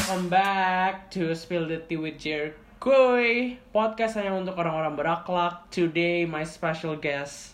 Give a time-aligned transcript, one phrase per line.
[0.00, 6.24] welcome back to Spill the Tea with Jer Kuy Podcast hanya untuk orang-orang berakhlak Today
[6.24, 7.52] my special guest.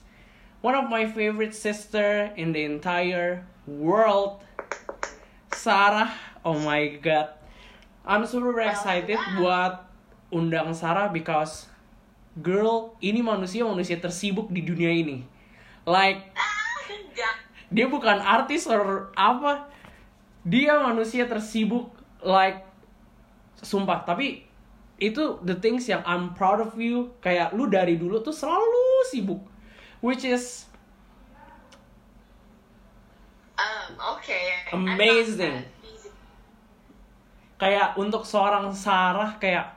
[0.62, 4.46] One of my favorite sister in the entire world.
[5.58, 6.14] Sarah,
[6.46, 7.34] oh my god.
[8.06, 9.82] I'm super excited buat
[10.30, 11.66] undang Sarah because
[12.38, 15.26] Girl, ini manusia-manusia tersibuk di dunia ini.
[15.82, 16.30] Like,
[16.86, 17.34] Enggak.
[17.74, 19.66] dia bukan artis or apa.
[20.46, 21.95] Dia manusia tersibuk
[22.26, 22.66] like
[23.62, 24.42] sumpah tapi
[24.98, 29.40] itu the things yang I'm proud of you kayak lu dari dulu tuh selalu sibuk
[30.02, 30.66] which is
[33.56, 34.52] Um, okay.
[34.68, 35.64] Amazing.
[37.56, 39.72] kayak untuk seorang Sarah kayak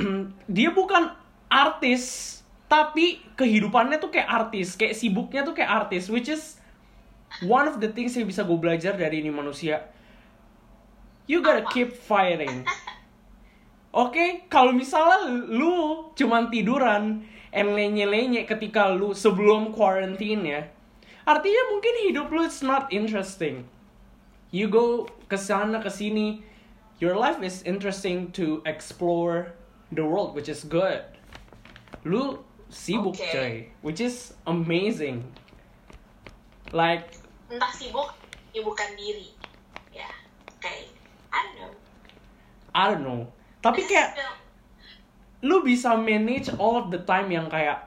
[0.56, 1.12] dia bukan
[1.52, 2.34] artis
[2.72, 6.56] tapi kehidupannya tuh kayak artis kayak sibuknya tuh kayak artis which is
[7.44, 9.84] one of the things yang bisa gue belajar dari ini manusia
[11.28, 11.70] you gotta Apa?
[11.70, 12.64] keep fighting
[13.88, 20.60] Oke, kalau misalnya lu cuman tiduran and lenye-lenye ketika lu sebelum quarantine ya,
[21.24, 23.64] artinya mungkin hidup lu it's not interesting.
[24.52, 26.44] You go ke sana ke sini,
[27.00, 29.56] your life is interesting to explore
[29.88, 31.00] the world, which is good.
[32.04, 33.32] Lu sibuk Okay.
[33.32, 35.24] coy, which is amazing.
[36.76, 37.08] Like,
[37.48, 38.12] Entah sibuk,
[38.52, 39.32] sibukkan diri.
[39.96, 40.12] Ya,
[40.60, 40.92] kayak
[41.32, 41.72] I don't know.
[42.74, 43.22] I don't know.
[43.58, 44.16] Tapi kayak
[45.42, 47.86] lu bisa manage all of the time yang kayak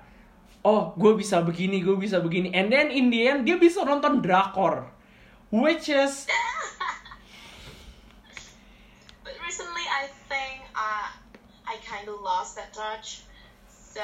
[0.63, 4.23] oh gue bisa begini gue bisa begini and then in the end dia bisa nonton
[4.23, 4.87] drakor
[5.51, 6.23] which is
[9.23, 11.07] But recently, I think uh,
[11.67, 13.21] I kind of lost that touch.
[13.69, 14.01] So,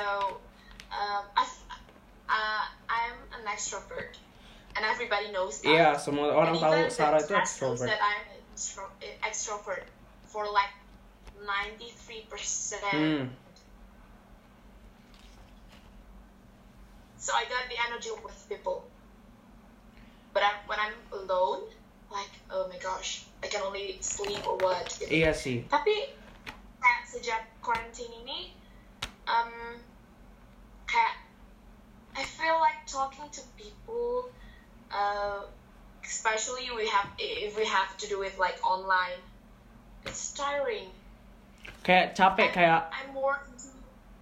[0.94, 1.44] um, I,
[2.30, 4.14] uh, I'm an extrovert,
[4.78, 5.74] and everybody knows that.
[5.74, 7.90] Iya, semua orang And tahu Sarah itu extrovert.
[7.90, 9.84] That I'm an extro- extrovert
[10.26, 10.74] for like
[11.46, 12.74] 93%.
[12.92, 13.26] Hmm.
[17.18, 18.86] So I got the energy with people.
[20.34, 21.64] But I, when I'm alone,
[22.12, 24.86] like, oh my gosh, I can only sleep or what.
[24.90, 25.10] gitu.
[25.10, 25.66] Iya sih.
[25.70, 26.14] Tapi
[26.78, 28.54] kayak sejak quarantine ini,
[29.28, 29.82] um,
[30.86, 31.26] kayak
[32.18, 34.34] I feel like talking to people,
[34.90, 35.46] uh,
[36.08, 39.20] especially we have if we have to do it like online,
[40.08, 40.88] it's tiring.
[41.84, 43.68] Kayak capek kayak I'm more into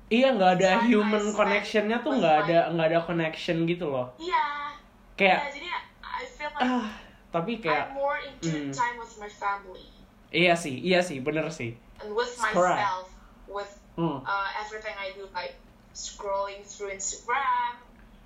[0.10, 4.10] iya nggak ada human connectionnya tuh nggak ada nggak ada connection gitu loh.
[4.18, 4.74] yeah.
[5.16, 5.68] Kayak yeah, jadi
[6.04, 6.86] I feel like ah
[7.32, 8.72] tapi kayak I'm more into mm.
[8.72, 9.88] time with my family
[10.32, 11.76] iya sih iya sih bener sih.
[12.04, 12.82] and with It's correct.
[12.82, 13.08] myself,
[13.48, 14.20] with Hmm.
[14.28, 15.56] uh, everything I do, like
[15.96, 17.80] scrolling through Instagram,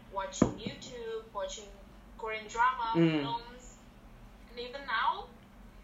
[0.09, 1.69] watching YouTube, watching
[2.17, 3.21] Korean drama, Mm.
[3.21, 3.48] films, and
[4.59, 5.25] even now,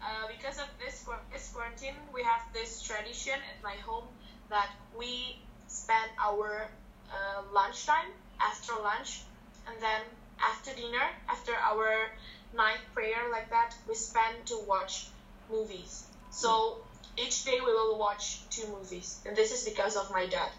[0.00, 4.04] uh, because of this, this quarantine, we have this tradition at my home
[4.50, 6.68] that we spend our
[7.10, 9.22] uh, lunchtime after lunch,
[9.66, 10.02] and then
[10.38, 12.12] after dinner, after our
[12.54, 15.08] night prayer like that, we spend to watch
[15.50, 16.04] movies.
[16.30, 16.78] So
[17.16, 20.52] each day we will watch two movies, and this is because of my dad.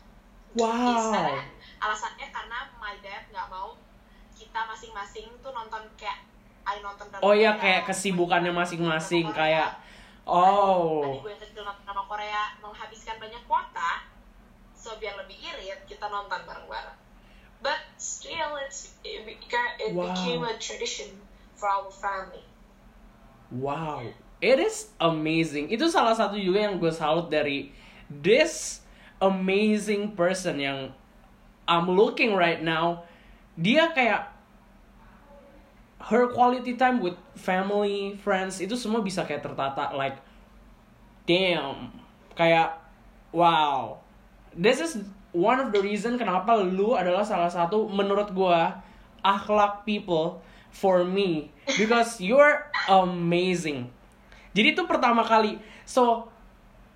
[0.55, 1.13] Wow.
[1.77, 3.77] Alasannya karena my dad nggak mau
[4.33, 6.17] kita masing-masing tuh nonton kayak
[6.67, 9.79] I nonton drama Oh iya kayak kesibukannya masing-masing kayak
[10.27, 14.03] oh Tadi gue yang kecil nonton drama Korea menghabiskan banyak kuota,
[14.75, 16.99] so biar lebih irit kita nonton bareng-bareng.
[17.63, 20.13] But still, it's it, it Wow.
[20.13, 21.09] became a tradition
[21.57, 22.45] for our family.
[23.49, 24.13] Wow,
[24.43, 25.73] it is amazing.
[25.73, 27.73] Itu salah satu juga yang gue salut dari
[28.11, 28.83] this
[29.17, 30.93] amazing person yang
[31.65, 33.07] I'm looking right now.
[33.57, 34.36] Dia kayak
[35.97, 40.21] her quality time with family, friends itu semua bisa kayak tertata like
[41.25, 41.89] damn.
[42.37, 42.77] Kayak
[43.33, 43.97] wow.
[44.53, 45.01] This is
[45.33, 48.81] one of the reason kenapa lu adalah salah satu menurut gua
[49.25, 50.39] akhlak people
[50.69, 53.89] for me because you're amazing.
[54.53, 55.57] Jadi itu pertama kali.
[55.83, 56.29] So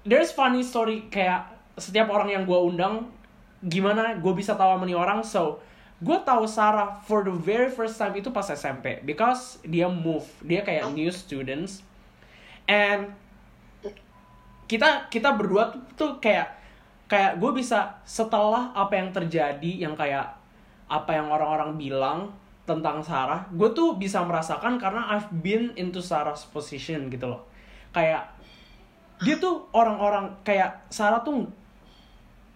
[0.06, 3.10] there's funny story kayak setiap orang yang gua undang
[3.62, 5.62] gimana gue bisa tahu sama nih orang so
[6.02, 10.66] gue tahu Sarah for the very first time itu pas SMP because dia move dia
[10.66, 11.86] kayak new students.
[12.66, 13.14] And
[14.66, 16.58] kita kita berdua tuh, tuh kayak
[17.06, 20.34] kayak gue bisa setelah apa yang terjadi yang kayak
[20.90, 22.34] apa yang orang-orang bilang
[22.66, 27.46] tentang Sarah gue tuh bisa merasakan karena I've been into Sarah's position gitu loh.
[27.94, 28.32] Kayak
[29.22, 31.46] dia tuh orang-orang kayak Sarah tuh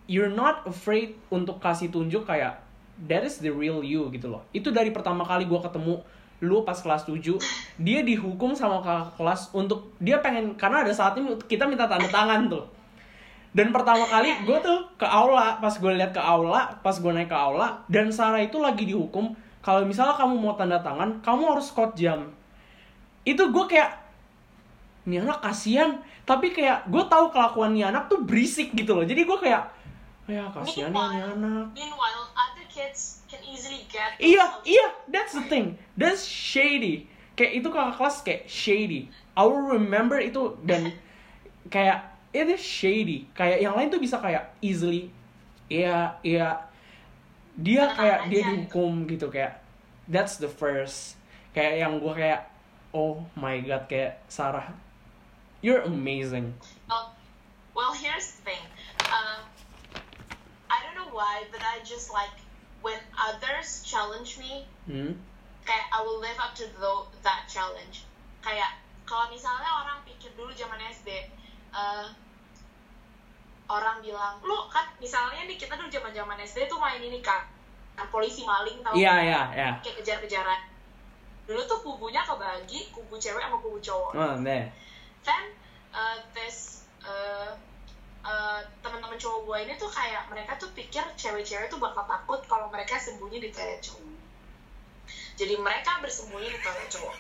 [0.10, 2.65] you're not afraid untuk kasih tunjuk kayak
[3.08, 4.44] that is the real you gitu loh.
[4.56, 6.00] Itu dari pertama kali gue ketemu
[6.44, 7.40] lu pas kelas 7
[7.80, 12.48] dia dihukum sama kakak kelas untuk dia pengen karena ada saatnya kita minta tanda tangan
[12.52, 12.66] tuh.
[13.56, 17.32] Dan pertama kali gue tuh ke aula pas gue lihat ke aula pas gue naik
[17.32, 19.32] ke aula dan Sarah itu lagi dihukum
[19.64, 22.36] kalau misalnya kamu mau tanda tangan kamu harus skot jam.
[23.24, 24.06] Itu gue kayak
[25.08, 26.02] ini anak kasihan.
[26.26, 29.06] Tapi kayak gue tahu kelakuan nih anak tuh berisik gitu loh.
[29.06, 29.64] Jadi gue kayak
[30.26, 31.66] ya kasihan ya nih anak.
[31.78, 32.26] Meanwhile,
[32.76, 34.20] kids can easily get.
[34.20, 35.80] iya iya that's the thing.
[35.96, 37.08] That's shady.
[37.40, 39.08] Kayak itu kakak kelas kayak shady.
[39.40, 40.92] I will remember itu dan
[41.72, 43.32] kayak it is shady.
[43.32, 45.08] Kayak yang lain tuh bisa kayak easily
[45.72, 46.68] iya iya.
[47.56, 49.64] Dia Tenang kayak dia dihukum gitu kayak
[50.12, 51.16] that's the first.
[51.56, 52.52] Kayak yang gue kayak
[52.92, 54.76] oh my god kayak Sarah
[55.66, 56.54] you're amazing.
[56.88, 57.12] Well,
[57.74, 58.64] well, here's the thing.
[59.10, 59.42] Um,
[60.70, 62.30] I don't know why, but I just like
[62.86, 65.18] when others challenge me, hmm?
[65.66, 68.06] kayak I will live up to tho- that challenge.
[68.46, 68.78] Kayak
[69.10, 71.10] kalau misalnya orang pikir dulu zaman SD,
[71.74, 72.06] eh,
[73.66, 77.50] orang bilang, lu kan misalnya nih kita dulu zaman zaman SD tuh main ini kan,
[77.98, 80.62] kan polisi maling tau iya iya iya kayak kejar-kejaran.
[81.50, 84.14] Dulu tuh kubunya kebagi, kubu cewek sama kubu cowok.
[84.14, 84.70] oh deh
[85.26, 85.44] then
[85.90, 87.50] uh, this uh,
[88.26, 92.68] uh, teman-teman cowok gue ini tuh kayak mereka tuh pikir cewek-cewek tuh bakal takut kalau
[92.74, 94.02] mereka sembunyi di toilet cowok.
[95.38, 97.16] Jadi mereka bersembunyi di toilet cowok.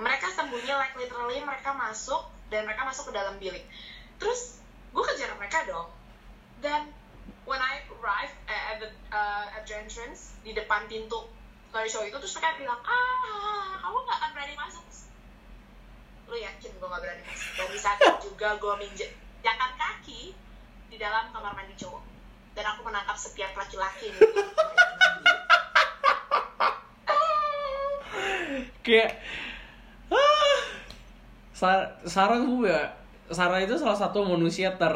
[0.00, 3.62] Mereka sembunyi like literally mereka masuk dan mereka masuk ke dalam bilik.
[4.16, 4.58] Terus
[4.96, 5.92] gue kejar mereka dong.
[6.64, 6.88] Dan
[7.44, 11.28] when I arrive at the uh, at the entrance di depan pintu
[11.70, 14.84] toilet cowok itu terus mereka bilang ah kamu nggak akan berani masuk.
[16.30, 17.50] Lu yakin gue gak berani masuk?
[17.58, 18.74] Dan di saat juga gue
[19.40, 20.36] menjakan kaki
[20.92, 22.04] di dalam kamar mandi cowok.
[22.52, 24.12] Dan aku menangkap setiap laki-laki
[28.84, 29.20] kayak
[30.10, 30.58] ah,
[31.52, 32.90] Sa- Sarah tuh ya
[33.30, 34.92] Sarah itu salah satu manusia ter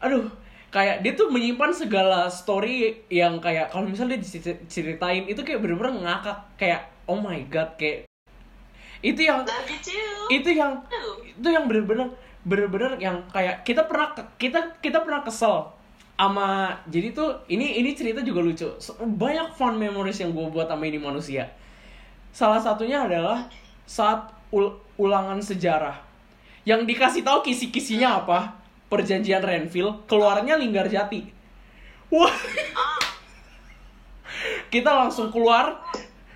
[0.00, 0.30] aduh
[0.72, 6.00] kayak dia tuh menyimpan segala story yang kayak kalau misalnya dia diceritain itu kayak bener-bener
[6.00, 8.06] ngakak kayak oh my god kayak
[9.04, 9.44] itu yang
[10.30, 10.80] itu yang
[11.26, 15.68] itu yang bener-bener bener-bener yang kayak kita pernah kita kita pernah kesel
[16.16, 18.68] sama jadi tuh ini ini cerita juga lucu.
[19.00, 21.48] Banyak fun memories yang gue buat sama ini manusia.
[22.30, 23.48] Salah satunya adalah
[23.88, 25.96] saat ul- ulangan sejarah.
[26.68, 28.52] Yang dikasih tahu kisi-kisinya apa?
[28.92, 31.40] Perjanjian Renville keluarnya Linggarjati
[32.10, 32.28] wah.
[32.74, 33.00] Ah
[34.74, 35.78] kita langsung keluar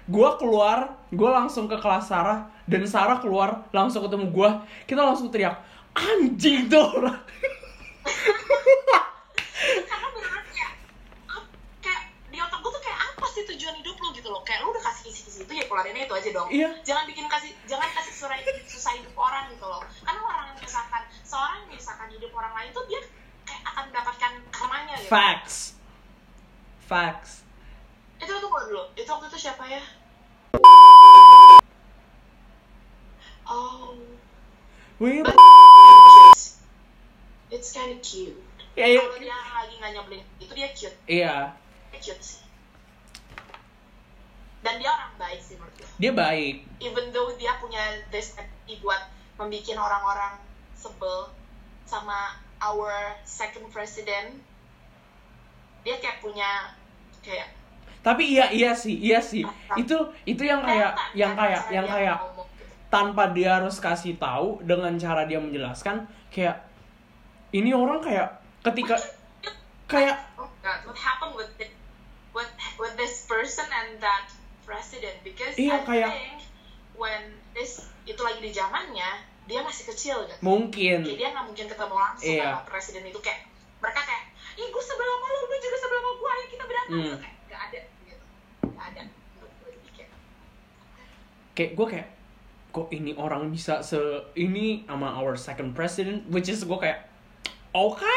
[0.07, 4.65] gua keluar gua langsung ke kelas Sarah dan Sarah keluar langsung ketemu gua.
[4.89, 5.61] Kita langsung teriak
[5.95, 7.21] anjing tuh orang."
[9.65, 10.73] karena bener-bener kayak
[11.81, 14.43] kayak di otak gue tuh kayak apa sih tujuan hidup lu gitu loh?
[14.45, 16.49] Kayak lu udah kasih kisi-kisi itu ya keluarinnya itu aja dong.
[16.53, 16.71] Iya.
[16.85, 18.37] jangan bikin kasih jangan kasih susah
[18.69, 19.81] susah hidup orang gitu loh.
[20.05, 23.01] Karena orang yang misalkan seorang yang misalkan hidup orang lain tuh dia
[23.49, 25.11] kayak akan mendapatkan karmanya gitu.
[25.11, 25.57] Facts.
[26.85, 27.33] Facts.
[28.21, 29.83] Itu tunggu dulu itu waktu itu siapa ya?
[33.45, 33.97] Oh
[35.03, 35.54] Wih, but
[37.65, 38.37] it's kind of cute.
[38.77, 40.97] Ya, ya, kalau dia lagi nggak nyebelin itu dia cute.
[41.09, 41.57] Iya.
[41.97, 42.45] Dia cute sih.
[44.61, 46.69] Dan dia orang baik sih menurut gue dia baik.
[46.85, 47.81] Even though dia punya
[48.13, 48.37] this
[48.85, 49.09] buat
[49.41, 50.35] membuat orang-orang
[50.77, 51.33] sebel
[51.89, 54.37] sama our second president
[55.85, 56.73] dia kayak punya
[57.21, 57.53] kayak
[58.05, 59.49] tapi iya iya sih iya sih.
[59.81, 62.43] Itu itu yang kayak kelihatan yang kan kayak yang kayak gitu.
[62.93, 66.74] tanpa dia harus kasih tahu dengan cara dia menjelaskan kayak
[67.55, 68.29] ini orang kayak
[68.63, 68.99] ketika
[69.87, 71.71] kayak oh god what happened with it,
[72.35, 74.27] with with this person and that
[74.65, 75.15] president?
[75.23, 76.39] Because Iya, I kayak- think
[76.95, 79.11] when this itu lagi di zamannya
[79.45, 81.05] dia masih kecil kan mungkin.
[81.05, 82.45] Kayak dia nggak mungkin ketemu langsung Iya.
[82.51, 83.21] sama presiden itu.
[83.21, 83.47] Kayak
[83.79, 86.97] mereka kayak ih gue sebelah sama lu lu juga sebelah sama gue ayo kita berantem.
[86.97, 87.17] Hmm.
[87.21, 88.25] Kayak gak ada gitu.
[88.67, 89.01] Gak ada.
[89.37, 90.11] Gue jadi kayak
[91.55, 92.09] kayak gue kayak
[92.73, 94.01] kok ini orang bisa se
[94.35, 96.27] ini sama our second president?
[96.27, 97.07] Which is gue kayak
[97.75, 98.17] oke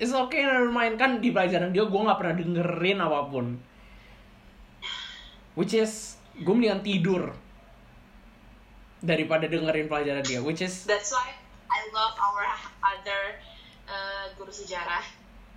[0.00, 0.96] it's okay never mind.
[0.96, 3.46] Kan di pelajaran dia gue nggak pernah dengerin apa pun.
[5.56, 7.32] Which is gue mendingan tidur
[9.00, 11.32] daripada dengerin pelajaran dia which is that's why
[11.68, 12.44] I love our
[12.84, 13.22] other
[13.88, 15.04] uh, guru sejarah.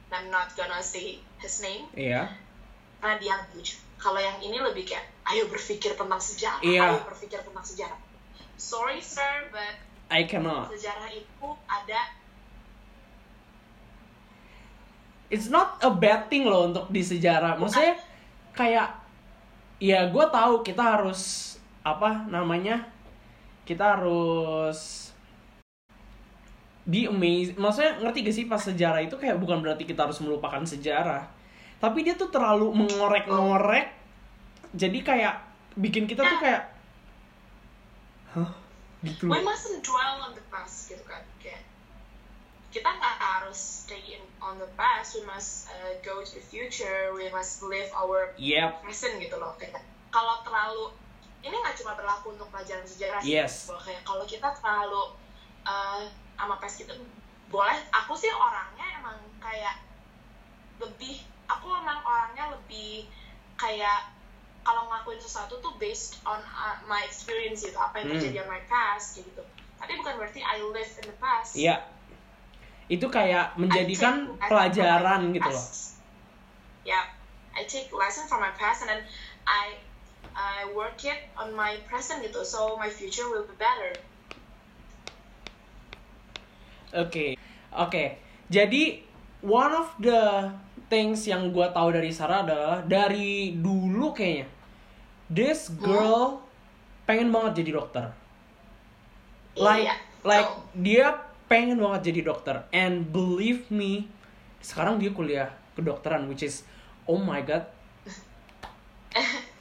[0.09, 1.85] I'm not gonna say his name.
[1.93, 2.33] Iya.
[2.99, 6.95] Karena dia lucu kalau yang ini lebih kayak ayo berpikir tentang sejarah Iya.
[6.95, 7.99] ayo berpikir tentang sejarah.
[8.55, 9.75] Sorry sir but
[10.09, 10.71] I cannot.
[10.73, 11.99] sejarah itu ada
[15.29, 17.55] it's not a bad thing loh untuk di sejarah.
[17.55, 17.95] Maksudnya
[18.53, 18.97] kayak
[19.79, 21.55] ya gue tahu kita harus
[21.85, 22.83] apa namanya
[23.63, 25.09] kita harus
[26.89, 27.55] be amazed.
[27.55, 31.29] Maksudnya ngerti gak sih pas sejarah itu kayak bukan berarti kita harus melupakan sejarah.
[31.79, 33.87] Tapi dia tuh terlalu mengorek-ngorek.
[34.75, 36.73] Jadi kayak bikin kita tuh kayak
[38.33, 38.51] hah?
[38.99, 41.23] Gitu we mustn't dwell on the past gitu kan
[42.69, 47.09] kita nggak harus stay in on the past we must uh, go to the future
[47.17, 48.77] we must live our yep.
[48.85, 49.57] present gitu loh.
[49.57, 49.81] Kayak
[50.13, 50.93] kalau terlalu
[51.41, 53.73] ini nggak cuma berlaku untuk pelajaran sejarah sih Yes.
[53.73, 55.17] Kayak kalau kita terlalu
[55.65, 56.05] uh,
[56.37, 56.93] sama past kita
[57.49, 57.77] boleh.
[58.05, 59.81] Aku sih orangnya emang kayak
[60.77, 63.09] lebih aku emang orangnya lebih
[63.57, 64.13] kayak
[64.61, 68.21] kalau ngelakuin sesuatu tuh based on uh, my experience gitu apa yang Hmm.
[68.21, 69.41] terjadi on my past gitu.
[69.81, 71.57] Tapi bukan berarti I live in the past.
[71.57, 71.81] Iya
[72.89, 75.65] itu kayak menjadikan pelajaran gitu loh.
[76.81, 77.05] Yeah,
[77.53, 79.01] I take lesson from my past and then
[79.45, 79.77] I
[80.33, 83.93] I work it on my present gitu, so my future will be better.
[86.97, 87.37] Oke,
[87.69, 88.03] oke.
[88.49, 89.05] Jadi
[89.45, 90.49] one of the
[90.89, 94.49] things yang gue tahu dari Sarah adalah dari dulu kayaknya
[95.29, 96.41] this girl
[97.05, 98.09] pengen banget jadi dokter.
[99.53, 102.55] Like, Iya, like so, dia pengen banget jadi dokter.
[102.69, 104.07] And believe me,
[104.61, 106.63] sekarang dia kuliah kedokteran, which is
[107.09, 107.65] oh my god,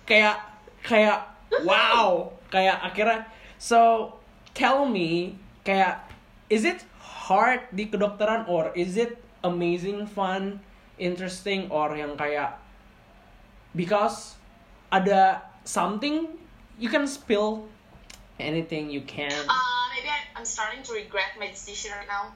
[0.05, 0.39] kayak
[0.85, 1.25] kayak
[1.65, 3.25] wow, kayak akhirnya.
[3.57, 4.13] So
[4.53, 6.05] tell me, kayak
[6.53, 10.61] is it hard di kedokteran or is it amazing, fun,
[11.01, 12.61] interesting or yang kayak
[13.73, 14.37] because
[14.93, 16.27] ada something
[16.77, 17.69] you can spill
[18.41, 19.33] anything you can.
[19.33, 19.78] uh,
[20.09, 22.33] maybe I, I'm starting to regret my decision right now.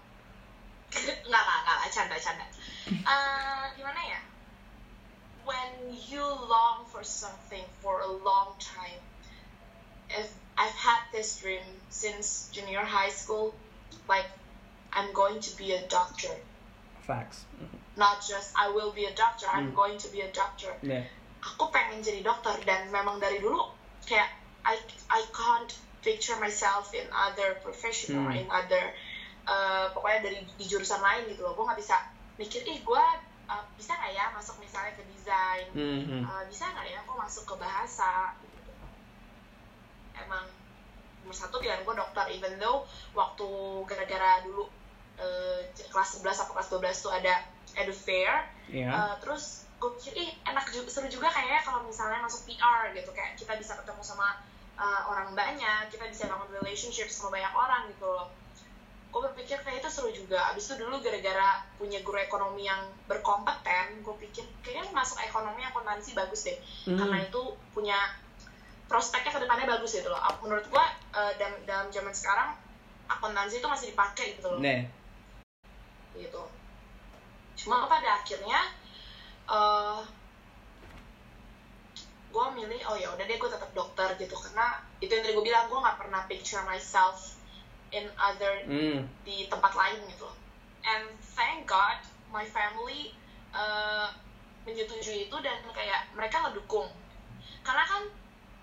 [0.92, 2.44] nggak nggak nggak, canda canda.
[3.08, 4.20] Uh, gimana ya?
[5.44, 9.00] When you long for something for a long time,
[10.10, 13.54] if I've had this dream since junior high school,
[14.08, 14.28] like
[14.92, 16.36] I'm going to be a doctor.
[17.00, 17.44] Facts.
[17.96, 19.74] Not just I will be a doctor, I'm Hmm.
[19.74, 20.76] going to be a doctor.
[20.84, 21.08] Yeah.
[21.42, 23.58] Aku pengen jadi dokter dan memang dari dulu
[24.06, 24.30] kayak
[24.62, 24.78] I
[25.10, 28.38] I can't picture myself in other profession or Hmm.
[28.38, 28.90] in other
[29.46, 31.54] uh, pokoknya dari di jurusan lain gitu loh.
[31.54, 31.96] Gue nggak bisa
[32.36, 33.04] mikir ih gue
[33.46, 36.22] uh, bisa nggak ya masuk misalnya ke desain, Mhm.
[36.22, 38.72] Uh, bisa nggak ya aku masuk ke bahasa gitu.
[40.14, 40.44] Emang
[41.22, 42.82] nomor satu pilihan gue dokter even though
[43.14, 43.46] waktu
[43.86, 44.66] gara-gara dulu
[45.16, 46.68] uh, kelas 11 atau kelas
[46.98, 47.34] 12 tuh ada
[47.78, 48.88] edu fair Iya.
[48.88, 53.10] Uh, terus gue pikir ih enak juga seru juga kayaknya kalau misalnya masuk PR gitu
[53.12, 54.40] kayak kita bisa ketemu sama
[54.78, 58.28] uh, orang banyak kita bisa bangun relationship sama banyak orang gitu loh.
[59.12, 60.40] Gue berpikir kayak itu seru juga.
[60.52, 66.16] Abis itu dulu gara-gara punya guru ekonomi yang berkompeten gue pikir kayaknya masuk ekonomi akuntansi
[66.16, 66.56] bagus deh.
[66.88, 66.96] Hmm.
[66.96, 67.42] karena itu
[67.76, 67.98] punya
[68.88, 70.20] prospeknya ke depannya bagus gitu loh.
[70.40, 72.56] Menurut gue uh, dan dalam zaman sekarang
[73.08, 74.60] akuntansi itu masih dipakai gitu loh.
[74.60, 74.84] Nah.
[76.16, 76.42] gitu.
[77.56, 78.60] Cuma pada akhirnya
[79.52, 80.00] eh
[82.32, 84.66] gue milih oh ya udah deh gue tetap dokter gitu karena
[84.98, 87.36] itu yang tadi gue bilang gue nggak pernah picture myself
[87.90, 89.04] in other Hmm.
[89.20, 90.36] di tempat lain gitu loh.
[90.82, 93.12] and thank God my family
[93.52, 94.08] eh,
[94.62, 96.88] menyetujui itu dan kayak mereka ngedukung
[97.60, 98.02] karena kan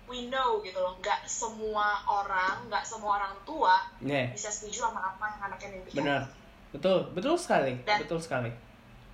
[0.04, 4.26] we know gitu loh nggak semua orang nggak semua orang tua Nah.
[4.28, 6.22] bisa setuju sama apa yang anaknya mimpikan Benar.
[6.70, 7.78] Betul, betul sekali.
[7.80, 8.50] Dan- Betul sekali.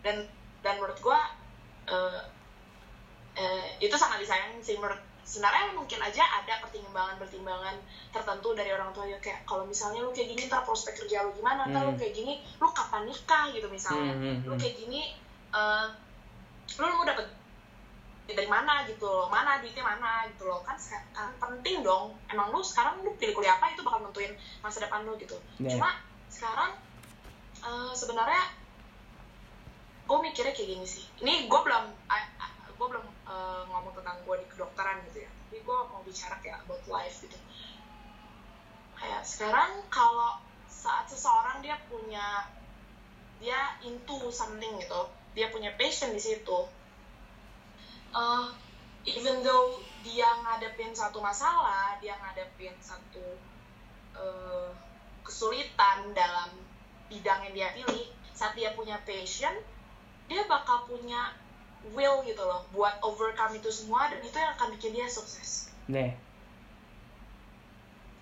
[0.00, 0.24] dan
[0.60, 1.20] dan menurut gua
[1.86, 2.20] eh,
[3.36, 7.74] eh, itu sangat disayangin sih menurut sebenarnya mungkin aja ada pertimbangan-pertimbangan
[8.14, 11.34] tertentu dari orang tua ya kayak kalau misalnya lu kayak gini ntar prospek kerja lu
[11.34, 12.00] gimana ntar lu Hmm.
[12.00, 14.62] kayak gini lu kapan nikah gitu misalnya Hmm, hmm, lu hmm.
[14.62, 15.02] kayak gini
[15.50, 15.86] eh,
[16.78, 17.26] lu mau dapet
[18.26, 22.58] dari mana gitu loh mana duitnya mana gitu loh kan sekarang penting dong emang lu
[22.58, 25.74] sekarang lu pilih kuliah apa itu bakal nentuin masa depan lu gitu Yeah.
[25.74, 26.70] cuma sekarang
[27.60, 28.42] eh, sebenarnya
[30.06, 31.84] gue mikirnya kayak gini sih ini gue belum
[32.76, 35.30] gue belum eh, ngomong tentang gue di kedokteran gitu ya.
[35.32, 37.38] Tapi gue mau bicara kayak about life gitu.
[38.96, 40.40] Kayak sekarang kalau
[40.70, 42.46] saat seseorang dia punya
[43.40, 45.02] dia into something gitu
[45.36, 46.58] dia punya passion di situ
[48.16, 48.46] eh,
[49.04, 53.36] even though dia ngadepin satu masalah dia ngadepin satu
[54.16, 54.70] eh,
[55.26, 56.54] kesulitan dalam
[57.10, 59.52] bidang yang dia pilih saat dia punya passion
[60.26, 61.34] dia bakal punya
[61.94, 65.70] will gitu loh buat overcome itu semua dan itu yang akan bikin dia sukses.
[65.86, 66.10] Nah.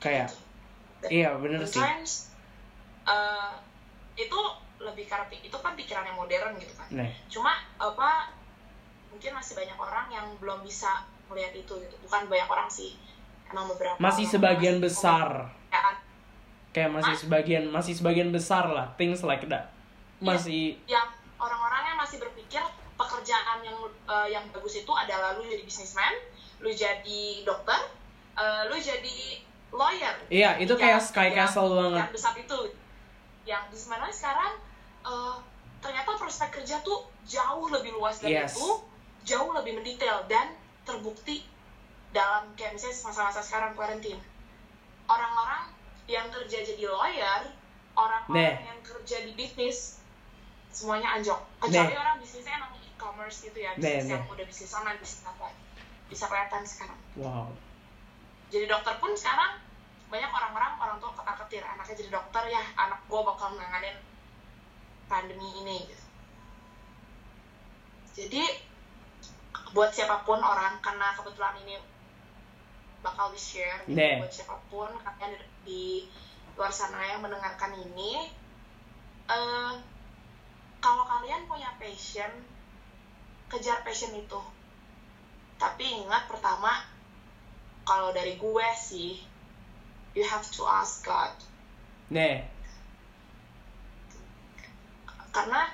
[0.02, 0.28] Kayak
[1.00, 1.80] Dan iya bener sih.
[1.80, 2.32] sometimes
[3.08, 3.52] eh,
[4.20, 4.38] itu
[4.80, 6.88] lebih karena itu kan pikiran yang modern gitu kan.
[6.92, 7.10] Nah.
[7.32, 8.28] cuma apa
[9.08, 11.94] mungkin masih banyak orang yang belum bisa melihat itu gitu.
[12.04, 13.00] Bukan banyak orang sih
[13.48, 15.28] emang beberapa masih sebagian masih besar.
[15.72, 15.96] Ya kan?
[16.74, 19.70] kayak masih sebagian masih sebagian besar lah things like that.
[20.18, 21.06] Masih yang
[21.38, 22.60] orang-orang yang masih berpikir
[23.14, 26.10] pekerjaan yang eh, yang bagus itu adalah lu jadi businessman,
[26.58, 27.78] lu jadi dokter,
[28.34, 29.38] eh, lu jadi
[29.70, 30.14] lawyer.
[30.26, 32.58] iya itu kayak sky yang- castle banget Yang besar itu.
[33.44, 34.52] Yang di mana sekarang
[35.04, 35.36] eh,
[35.78, 38.56] ternyata prospek kerja tuh jauh lebih luas dari Yes.
[38.56, 38.82] itu,
[39.24, 41.46] jauh lebih mendetail dan terbukti
[42.10, 44.18] dalam kayak misalnya masa-masa sekarang quarantine.
[45.04, 45.70] Orang-orang
[46.06, 47.52] yang kerja jadi lawyer,
[47.94, 50.00] orang-orang yang kerja di bisnis
[50.70, 51.38] semuanya anjok.
[51.60, 52.72] Kecuali orang bisnisnya emang
[53.04, 55.52] e-commerce gitu ya, bisnis yang udah bisnis online, bisnis apa.
[56.08, 57.00] Bisa kelihatan sekarang.
[57.20, 57.52] wow
[58.48, 59.60] Jadi dokter pun sekarang
[60.08, 63.96] banyak orang-orang orang tua ketar ketir anaknya jadi dokter ya anak gue bakal nanganin
[65.10, 66.04] pandemi ini gitu.
[68.14, 68.44] Jadi
[69.74, 71.76] buat siapa pun orang karena kebetulan ini
[73.02, 75.82] bakal di share gitu, buat siapa pun kalian di, di
[76.54, 78.30] luar sana yang mendengarkan ini
[79.26, 79.74] eh
[80.78, 82.53] kalau kalian punya passion
[83.54, 84.40] kejar passion itu.
[85.54, 86.82] Tapi ingat pertama
[87.86, 89.22] kalau dari gue sih
[90.18, 91.30] you have to ask God.
[92.10, 92.42] Nah,
[95.30, 95.70] karena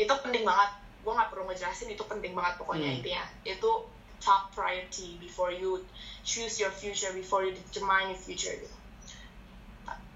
[0.00, 0.70] itu penting banget.
[1.04, 2.96] Gue nggak perlu ngejelasin itu penting banget pokoknya Hmm.
[3.00, 3.24] intinya.
[3.44, 3.84] Itu
[4.18, 5.84] top priority before you
[6.24, 8.76] choose your future before you determine your future gitu.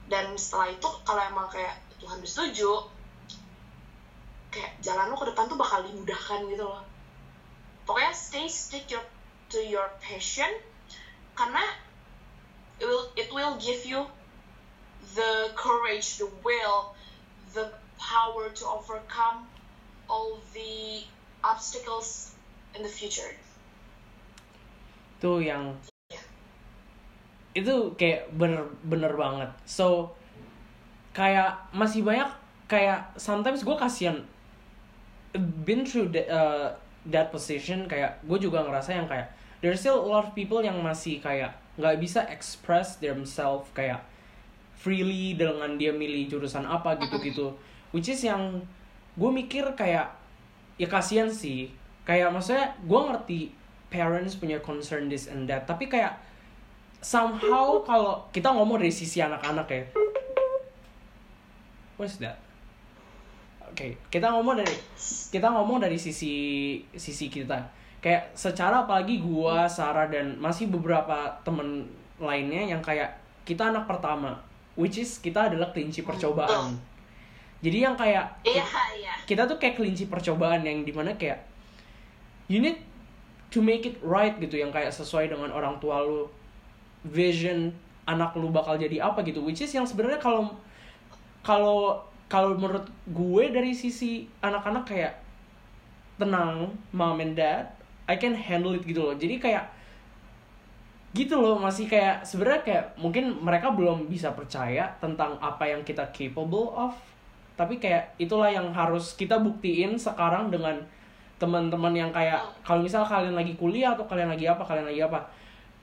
[0.09, 2.91] Dan setelah itu kalau emang kayak Tuhan setuju
[4.53, 6.85] kayak jalan lo ke depan tuh bakal dimudahkan gitu loh
[7.85, 9.05] pokoknya stay stick your
[9.51, 10.49] to your passion.
[11.33, 11.65] Karena
[12.81, 14.05] it will it will give you
[15.15, 16.95] the courage the will
[17.55, 19.47] the power to overcome
[20.09, 21.05] all the
[21.45, 22.35] obstacles
[22.75, 23.33] in the future.
[25.19, 25.79] Itu yang
[27.53, 29.51] itu kayak bener-bener banget.
[29.69, 30.17] So
[31.13, 32.33] kayak masih banyak
[32.67, 34.25] kayak sometimes gue kasihan.
[35.65, 36.77] Been through that, uh,
[37.11, 40.79] that position kayak gue juga ngerasa yang kayak there's still a lot of people yang
[40.83, 44.03] masih kayak nggak bisa express themselves kayak
[44.77, 47.55] freely dengan dia milih jurusan apa gitu-gitu.
[47.95, 48.67] Which is yang
[49.15, 50.11] gue mikir kayak
[50.77, 51.71] ya kasihan sih.
[52.03, 53.41] Kayak maksudnya gue ngerti
[53.89, 56.19] parents punya concern this and that tapi kayak
[56.99, 59.85] somehow kalau kita ngomong dari sisi anak-anak ya.
[61.97, 62.52] What's that
[63.73, 64.77] oke kita ngomong dari
[65.33, 66.35] kita ngomong dari sisi
[66.93, 67.59] sisi kita.
[68.03, 71.89] Kayak secara apalagi gua Sarah dan masih beberapa temen
[72.21, 73.17] lainnya yang kayak
[73.49, 74.37] kita anak pertama
[74.77, 76.77] which is kita adalah kelinci percobaan.
[77.63, 78.67] Jadi yang kayak iya
[78.99, 79.15] iya.
[79.25, 81.41] kita tuh kayak kelinci percobaan yang di mana kayak
[82.51, 82.77] you need
[83.49, 86.27] to make it right gitu yang kayak sesuai dengan orang tua lu
[87.07, 87.71] vision
[88.09, 90.51] anak lu bakal jadi apa gitu which is yang sebenarnya kalau
[91.47, 95.21] kalau kalau menurut gue dari sisi anak-anak kayak
[96.17, 97.77] tenang mom and dad
[98.09, 99.15] I can handle it gitu loh.
[99.15, 99.69] Jadi kayak
[101.13, 106.09] gitu loh masih kayak sebenarnya kayak mungkin mereka belum bisa percaya tentang apa yang kita
[106.09, 106.97] capable of
[107.53, 110.81] tapi kayak itulah yang harus kita buktiin sekarang dengan
[111.37, 115.21] teman-teman yang kayak kalau misal kalian lagi kuliah atau kalian lagi apa kalian lagi apa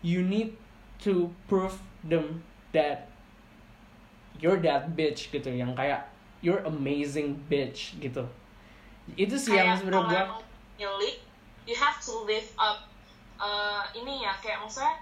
[0.02, 0.50] you need
[0.98, 2.42] to prove them
[2.74, 3.06] that
[4.42, 6.10] you're that bitch gitu yang kayak
[6.40, 8.24] you're amazing bitch gitu
[9.14, 10.48] itu sih yang kayak sebenarnya kalau gue
[10.80, 11.16] milik
[11.66, 12.86] you have to live up
[13.38, 15.02] uh, ini ya kayak maksudnya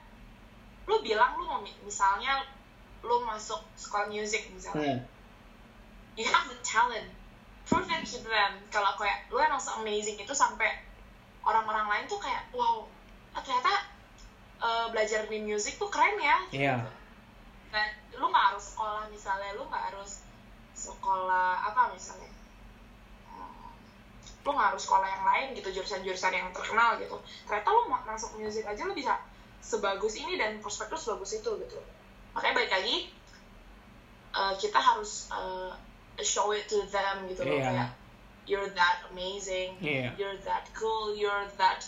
[0.88, 2.41] lu bilang lu mau mi- misalnya
[3.04, 5.00] lu masuk sekolah musik misalnya hmm,
[6.15, 7.08] you have the talent
[7.67, 10.80] prove it to them kalau kayak lu emang se amazing itu sampai
[11.43, 12.88] orang-orang lain tuh kayak wow
[13.32, 13.84] ah, ternyata
[14.58, 16.76] uh, belajar di musik tuh keren ya Iya.
[16.80, 16.89] gitu.
[17.69, 20.23] dan lu nggak harus sekolah misalnya lu nggak harus
[20.77, 22.29] sekolah apa misalnya
[23.27, 23.73] Hmm,
[24.45, 28.63] lu nggak harus sekolah yang lain gitu jurusan-jurusan yang terkenal gitu ternyata ma- masuk musik
[28.63, 29.17] aja lu bisa
[29.59, 31.79] sebagus ini dan prospek lu sebagus itu gitu
[32.31, 32.95] makanya balik lagi
[34.31, 35.73] uh, kita harus uh,
[36.17, 37.65] show it to them gitu loh Iya.
[37.67, 37.89] kayak
[38.47, 40.13] you're that amazing Iya.
[40.15, 41.83] you're that cool you're that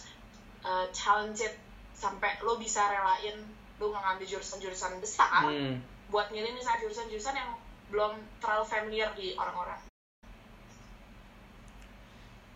[0.61, 1.53] uh, talented
[1.95, 3.37] sampai lo bisa relain
[3.79, 5.79] lo nggak ngambil jurusan-jurusan besar hmm.
[6.09, 7.51] buat milih misalnya jurusan-jurusan yang
[7.89, 9.89] belum terlalu familiar di orang-orang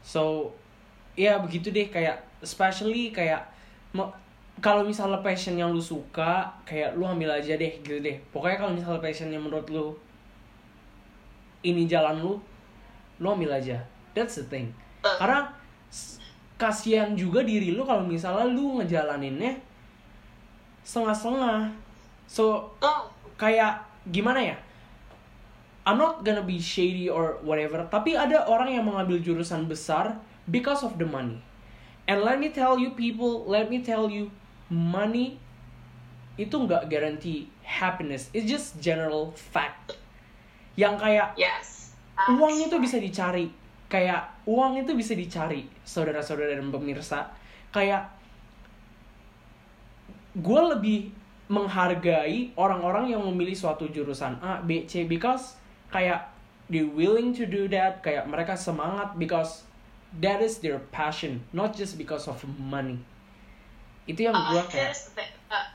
[0.04, 0.52] So,
[1.16, 3.48] ya begitu deh kayak especially kayak
[4.60, 8.20] kalau misalnya passion yang lu suka, kayak lu ambil aja deh gitu deh.
[8.30, 9.96] Pokoknya kalau misalnya passion yang menurut lu
[11.64, 12.36] ini jalan lu,
[13.24, 13.80] lu ambil aja.
[14.12, 14.76] That's the thing.
[15.02, 15.50] Karena
[16.60, 19.58] kasihan juga diri lu kalau misalnya lu ngejalaninnya
[20.84, 21.72] setengah-setengah
[22.24, 22.72] so
[23.36, 24.56] kayak gimana ya
[25.84, 30.16] I'm not gonna be shady or whatever tapi ada orang yang mengambil jurusan besar
[30.48, 31.40] because of the money.
[32.04, 34.32] And let me tell you people let me tell you
[34.72, 35.40] money
[36.40, 38.28] itu nggak guarantee happiness.
[38.34, 39.96] It's just general fact.
[40.74, 41.94] Yang kayak Yes.
[42.32, 43.48] uang itu bisa dicari.
[43.88, 47.30] Kayak uang itu bisa dicari saudara-saudara dan pemirsa.
[47.70, 48.10] Kayak
[50.34, 51.14] gue lebih
[51.46, 55.62] menghargai orang-orang yang memilih suatu jurusan A B C because
[55.94, 56.34] kayak
[56.74, 59.62] they willing to do that kayak mereka semangat because
[60.18, 62.98] that is their passion not just because of money.
[64.10, 65.68] Itu yang gue Uh, kayak there's the, uh,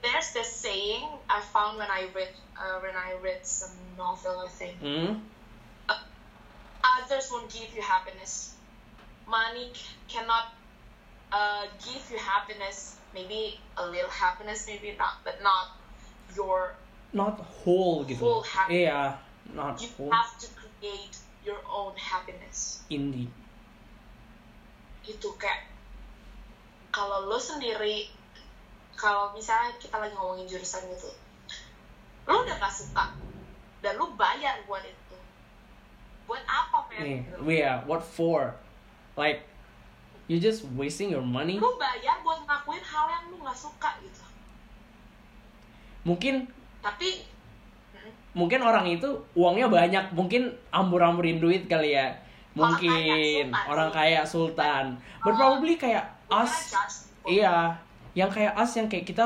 [0.00, 4.48] there's this saying I found when I read uh, when I read some novel I
[4.48, 4.80] think.
[4.80, 5.20] Hmm?
[6.82, 8.58] Others won't give you happiness.
[9.28, 9.70] Money
[10.10, 10.50] cannot
[11.30, 12.98] uh, give you happiness.
[13.12, 15.76] Maybe a little happiness maybe not but not
[16.32, 16.74] your
[17.12, 18.18] not whole gitu.
[18.18, 18.88] Whole happiness.
[18.88, 22.86] iya not you whole have to create your own happiness.
[22.86, 23.26] Indie.
[25.02, 25.66] Itu kayak
[26.94, 28.06] kalau lo sendiri
[28.94, 31.10] kalau misalnya kita lagi ngomongin jurusan gitu
[32.22, 33.18] lo udah gak suka
[33.82, 35.18] dan lo bayar buat itu.
[36.30, 38.54] Buat apa men yeah, what for?
[39.18, 39.42] Like,
[40.30, 41.58] you just wasting your money?
[41.58, 44.22] lo bayar buat ngelakuin hal yang lo gak suka gitu.
[46.06, 46.46] Mungkin,
[46.78, 47.26] tapi
[48.32, 52.16] mungkin orang itu uangnya banyak, mungkin ambur-amburin duit kali ya.
[52.52, 54.84] Orang Mungkin kaya sultan orang kaya sultan.
[55.24, 55.38] But Oh.
[55.40, 56.72] probably kayak us,
[57.24, 57.76] iya,
[58.12, 59.24] yang kayak us yang kayak kita,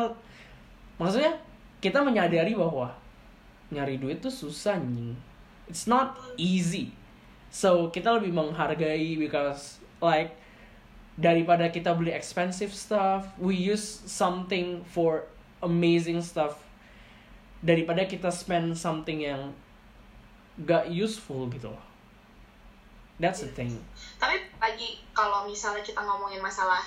[0.98, 1.34] maksudnya
[1.82, 2.94] kita menyadari bahwa
[3.70, 5.14] nyari duit tuh susah nih.
[5.66, 6.94] It's not easy.
[7.50, 10.38] So kita lebih menghargai because like
[11.18, 15.26] daripada kita beli expensive stuff, we use something for
[15.62, 16.65] amazing stuff
[17.66, 19.50] daripada kita spend something yang
[20.62, 21.84] gak useful gitu loh.
[23.18, 23.72] That's the thing.
[24.20, 26.84] tapi lagi kalau misalnya kita ngomongin masalah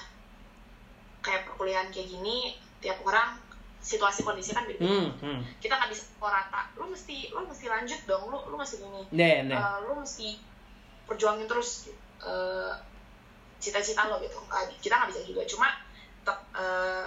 [1.20, 3.34] kayak perkuliahan kayak gini tiap orang
[3.80, 5.42] situasi kondisi kan beda Hmm, hmm.
[5.58, 9.36] kita nggak bisa rata lu mesti lu mesti lanjut dong lu lu mesti gini Nah,
[9.50, 9.58] nah.
[9.58, 10.38] Eh, lu mesti
[11.06, 11.90] perjuangin terus
[12.22, 12.74] eh,
[13.58, 14.38] cita-cita lo gitu
[14.80, 15.68] kita nggak bisa juga cuma
[16.22, 17.06] tetap eh,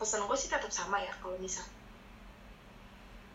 [0.00, 1.68] pesan gue sih tetap sama ya kalau misal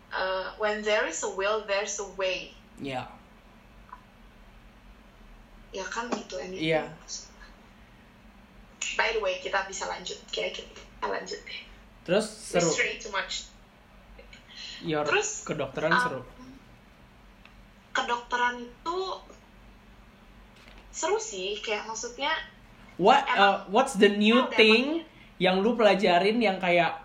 [0.08, 3.04] Eh, when there is a will there's a way Ya.
[5.70, 6.72] ya kan gitu anything.
[6.72, 6.88] Iya.
[8.96, 11.62] by the way kita bisa lanjut kira-kira kita lanjut deh
[12.08, 12.64] Terus seru.
[12.64, 13.52] Mystery too much
[14.80, 16.22] Your Terus, kedokteran um, seru.
[17.92, 19.00] kedokteran itu
[20.90, 22.32] seru sih kayak maksudnya
[22.98, 25.06] What uh, what's the new thing
[25.38, 26.98] yang lu pelajarin yang kayak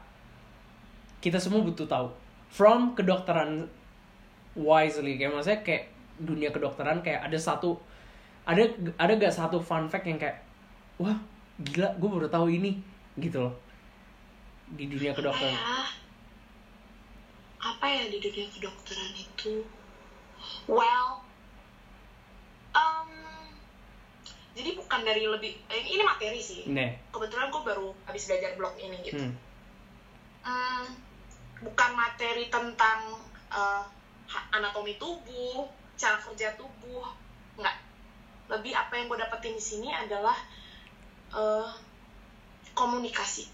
[1.18, 2.08] kita semua butuh tahu
[2.52, 3.64] from kedokteran
[4.52, 5.16] wisely.
[5.16, 5.84] Kayak maksudnya kayak
[6.20, 7.80] dunia kedokteran kayak ada satu
[8.44, 8.68] ada
[9.00, 10.44] ada gak satu fun fact yang kayak
[11.00, 11.16] wah
[11.64, 12.76] gila gue baru tahu ini
[13.16, 13.54] gitu loh.
[14.76, 15.56] Di dunia apa kedokteran.
[15.56, 15.80] Ya
[17.62, 19.64] apa ya di dunia kedokteran itu?
[20.68, 21.22] Well
[22.76, 23.10] um,
[24.52, 26.68] jadi bukan dari lebih eh, ini materi sih.
[26.68, 27.00] Nih.
[27.08, 29.22] Kebetulan gue baru habis belajar blog ini gitu.
[29.22, 29.34] Hmm.
[30.42, 30.86] Hmm,
[31.66, 32.98] bukan materi tentang
[34.32, 35.58] ha- anatomi tubuh,
[36.00, 37.04] cara kerja tubuh,
[37.58, 37.76] nggak.
[38.52, 40.36] Lebih apa yang gue dapetin di sini adalah
[41.34, 41.68] eh,
[42.74, 43.44] komunikasi.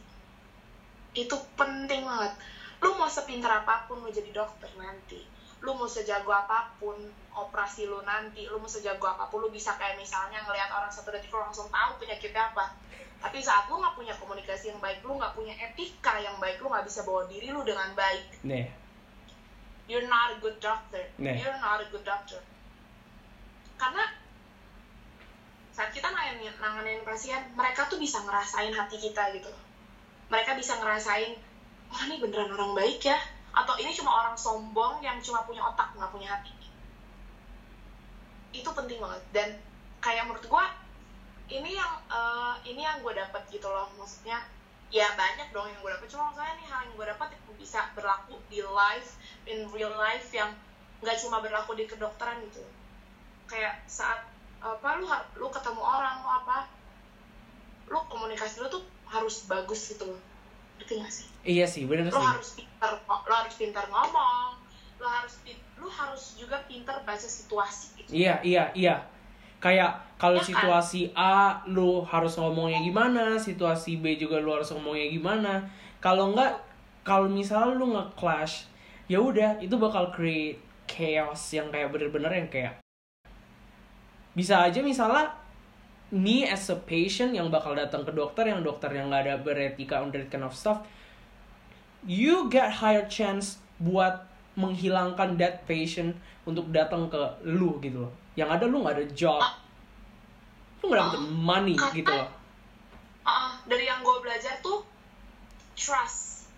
[1.23, 2.33] Itu penting banget.
[2.83, 5.19] Lu mau sepintar apa pun lu jadi dokter nanti,
[5.65, 6.95] lu mau sejago apa pun
[7.35, 11.11] operasi lu nanti, lu mau sejago apa pun lu bisa kayak misalnya ngelihat orang satu
[11.11, 12.65] detik lu langsung tahu penyakitnya apa.
[13.19, 16.71] Tapi saat lu nggak punya komunikasi yang baik, lu nggak punya etika yang baik, lu
[16.71, 18.67] nggak bisa bawa diri lu dengan baik, nih
[19.89, 21.01] you're not a good doctor.
[21.17, 21.33] Nah.
[21.33, 22.39] You're not a good doctor.
[23.81, 24.05] Karena
[25.73, 29.49] saat kita nanganin, nanganin pasien, mereka tuh bisa ngerasain hati kita gitu.
[30.29, 31.41] Mereka bisa ngerasain,
[31.89, 33.17] wah ini beneran orang baik ya.
[33.57, 36.53] Atau ini cuma orang sombong yang cuma punya otak, nggak punya hati.
[38.53, 39.23] Itu penting banget.
[39.33, 39.49] Dan
[40.05, 40.69] kayak menurut gua,
[41.49, 43.89] ini yang eh, ini yang gue dapat gitu loh.
[43.97, 44.45] Maksudnya,
[44.93, 46.09] ya banyak dong yang gue dapat.
[46.13, 50.53] Cuma maksudnya nih hal yang gue dapat bisa berlaku di life, in real life yang
[51.01, 52.63] nggak cuma berlaku di kedokteran gitu.
[53.49, 55.07] Kayak saat apa lu
[55.39, 56.67] lu ketemu orang lu apa
[57.89, 60.21] lu komunikasi lu tuh harus bagus gitu loh
[60.79, 64.59] ngerti gak sih iya sih bener lu sih harus pintar lu harus pintar ngomong
[64.99, 65.39] lu harus
[65.79, 68.95] lu harus juga pintar baca situasi gitu Iya, iya, iya.
[69.63, 70.51] Kayak kalau Ya kan?
[70.51, 73.39] situasi A lu harus ngomongnya gimana?
[73.39, 75.53] Situasi B juga lu harus ngomongnya gimana?
[76.03, 76.59] Kalau enggak
[77.07, 78.69] kalau misalnya lu nge-clash
[79.09, 82.75] ya udah itu bakal create chaos yang kayak bener-bener yang kayak
[84.37, 85.33] bisa aja misalnya
[86.13, 90.05] me as a patient yang bakal datang ke dokter yang dokter yang nggak ada beretika
[90.05, 90.85] on that kind of stuff
[92.05, 94.29] you get higher chance buat
[94.59, 98.13] menghilangkan that patient untuk datang ke lu gitu loh.
[98.35, 99.39] Yang ada lu nggak ada job
[100.83, 102.31] lu nggak dapet money Karena- gitu loh.
[103.29, 104.87] Uh, dari yang gue belajar tuh
[105.77, 106.49] trust.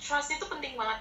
[0.00, 1.00] Trust itu penting banget.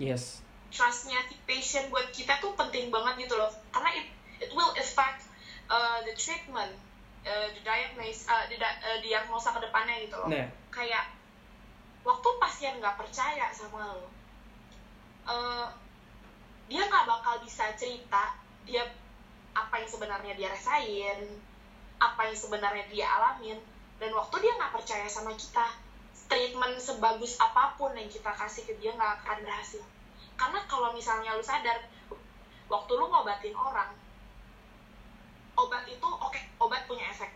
[0.00, 0.42] Yes.
[0.74, 3.52] Trustnya si patient buat kita tuh penting banget gitu loh.
[3.70, 4.10] Karena it
[4.42, 5.28] it will affect
[5.70, 6.74] uh, the treatment
[7.22, 10.26] uh, the diagnosis uh, the, di- uh, diagnosa ke depannya gitu loh.
[10.26, 10.50] Nah.
[10.74, 11.14] Kayak
[12.02, 14.10] waktu pasien nggak percaya sama lo
[15.26, 15.70] uh,
[16.66, 18.34] dia nggak bakal bisa cerita
[18.66, 18.82] dia
[19.52, 21.18] apa yang sebenarnya dia rasain
[21.98, 23.58] apa yang sebenarnya dia alamin
[23.96, 25.66] dan waktu dia nggak percaya sama kita
[26.24, 29.82] treatment sebagus apa pun yang kita kasih ke dia nggak akan berhasil
[30.34, 31.78] karena kalau misalnya lu sadar
[32.66, 33.92] waktu lu ngobatin orang
[35.54, 37.28] obat itu oke obat punya efek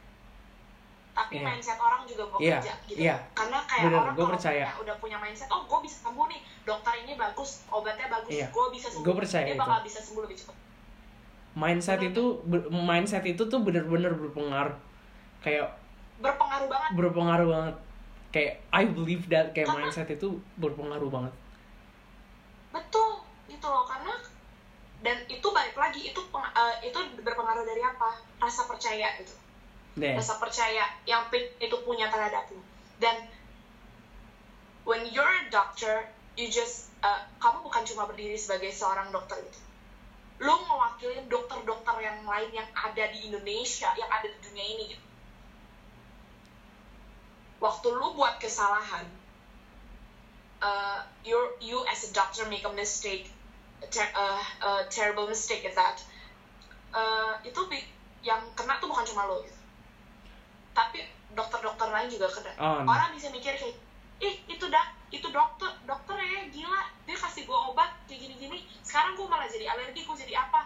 [1.12, 1.44] tapi Iya.
[1.46, 3.16] mindset orang juga Iya, bekerja gitu iya.
[3.33, 4.64] karena kayak Bener, orang gua percaya.
[4.66, 8.48] punya- udah punya mindset oh gue bisa sembuh nih dokter ini bagus obatnya bagus Iya.
[8.50, 9.61] gue bisa sembuh Gua percaya dia itu.
[9.61, 10.57] bakal bisa sembuh lebih cepat
[11.56, 12.12] mindset Bener.
[12.12, 12.24] itu
[12.68, 14.76] mindset itu tuh bener-bener berpengaruh.
[15.40, 15.72] Kayak
[16.20, 16.90] berpengaruh banget.
[16.92, 17.76] Berpengaruh banget.
[18.30, 21.32] Kayak I believe that kayak Karena- mindset itu berpengaruh banget.
[22.70, 23.88] Betul gitu loh.
[23.88, 24.12] Karena
[25.00, 28.20] dan itu balik lagi itu peng- eh, itu berpengaruh dari apa?
[28.36, 29.32] Rasa percaya gitu.
[29.96, 30.12] Deh.
[30.12, 32.60] Rasa percaya yang itu punya terhadap lu
[33.00, 33.28] dan
[34.88, 39.60] when you're a doctor you just uh, kamu bukan cuma berdiri sebagai seorang dokter gitu
[40.37, 45.05] lu mewakili dokter-dokter yang lain yang ada di Indonesia yang ada di dunia ini gitu.
[47.57, 49.09] Waktu lu buat kesalahan
[50.61, 53.33] uh, you you as a doctor make a mistake
[53.81, 56.05] a, ter- uh, a terrible mistake at that.
[56.92, 57.61] Uh, itu
[58.25, 59.57] yang kena tuh bukan cuma lo gitu.
[60.72, 62.53] Tapi dokter-dokter lain juga kena.
[62.61, 62.88] Oh, no.
[62.88, 63.77] orang bisa mikir kayak
[64.20, 65.75] ih itu dak itu dokter
[69.46, 70.61] jadi alergi gue jadi apa?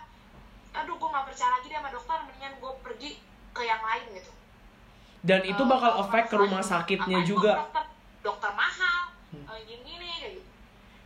[0.72, 3.10] Aduh gue nggak percaya lagi deh sama dokter mendingan gue pergi
[3.50, 4.30] ke yang lain gitu.
[5.20, 7.52] Dan itu Eh, bakal kalau efek ke rumah sakitnya juga.
[7.60, 7.84] dokter?
[8.20, 9.00] Dokter mahal.
[9.30, 9.44] Hmm.
[9.46, 10.42] eh, gini-gini kayak gitu.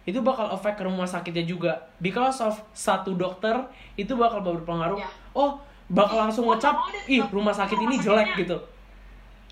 [0.05, 1.73] Itu bakal efek ke rumah sakitnya juga.
[1.99, 3.57] Because of satu dokter
[3.95, 4.99] itu bakal berpengaruh.
[4.99, 5.11] Iya.
[5.33, 8.57] oh bakal langsung ngecap ih rumah sakit rumah ini sakitnya." jelek gitu.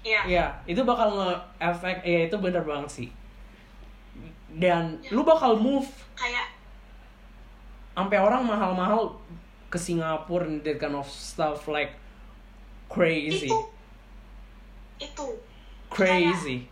[0.03, 0.21] Iya.
[0.25, 3.09] Iya, itu bakal nge-efek, ya itu bener banget sih.
[4.53, 5.11] Dan Ya.
[5.11, 6.52] lu bakal move kayak
[7.93, 9.17] sampai orang mahal-mahal
[9.73, 11.97] ke Singapura and that kind of stuff like
[12.89, 13.59] crazy, itu
[15.03, 15.29] itu.
[15.93, 16.69] Crazy.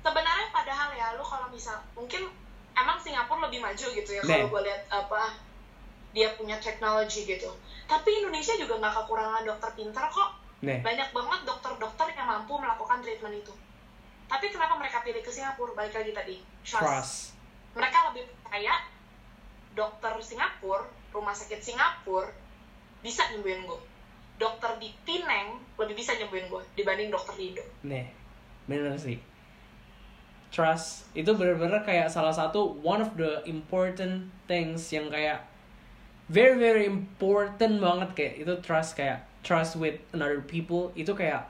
[0.00, 2.26] sebenarnya padahal ya lu kalau misal mungkin
[2.72, 5.36] emang Singapura lebih maju gitu ya kalau gue lihat apa
[6.10, 7.50] dia punya teknologi gitu.
[7.86, 10.42] Tapi Indonesia juga nggak kekurangan dokter pintar kok.
[10.60, 13.54] Nih, banyak banget dokter-dokter yang mampu melakukan treatment itu.
[14.26, 15.72] Tapi kenapa mereka pilih ke Singapura?
[15.78, 17.14] Balik lagi tadi trust, trust.
[17.78, 18.74] mereka lebih percaya
[19.74, 22.30] dokter Singapura rumah sakit Singapura
[23.00, 23.80] bisa nyembuhin gue
[24.40, 28.06] dokter di Pineng lebih bisa nyembuhin gue dibanding dokter di Indo Nih,
[28.64, 29.20] bener sih.
[30.50, 35.46] Trust itu bener-bener kayak salah satu one of the important things yang kayak
[36.26, 41.46] very very important banget kayak itu trust kayak trust with another people itu kayak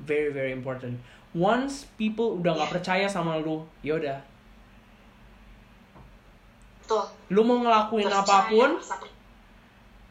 [0.00, 0.96] very very important.
[1.36, 2.76] Once people udah nggak Yeah.
[2.80, 4.24] percaya sama lu, yaudah,
[6.88, 8.70] tuh lu mau ngelakuin percaya apa pun,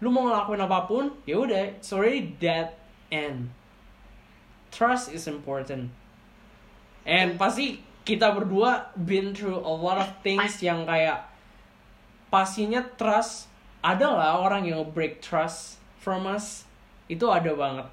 [0.05, 2.77] lu mau ngelakuin apa pun, ya udah, it's already dead
[3.09, 3.49] end.
[4.69, 5.89] Trust is important.
[7.07, 11.27] And pasti kita berdua been through a lot of things yang kayak
[12.31, 13.47] pastinya trust
[13.83, 16.67] ada lah orang yang break trust from us
[17.07, 17.87] itu ada banget.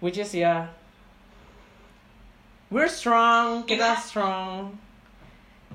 [0.00, 0.72] Which is ya
[2.72, 4.00] we're strong kita Gimana?
[4.00, 4.50] strong.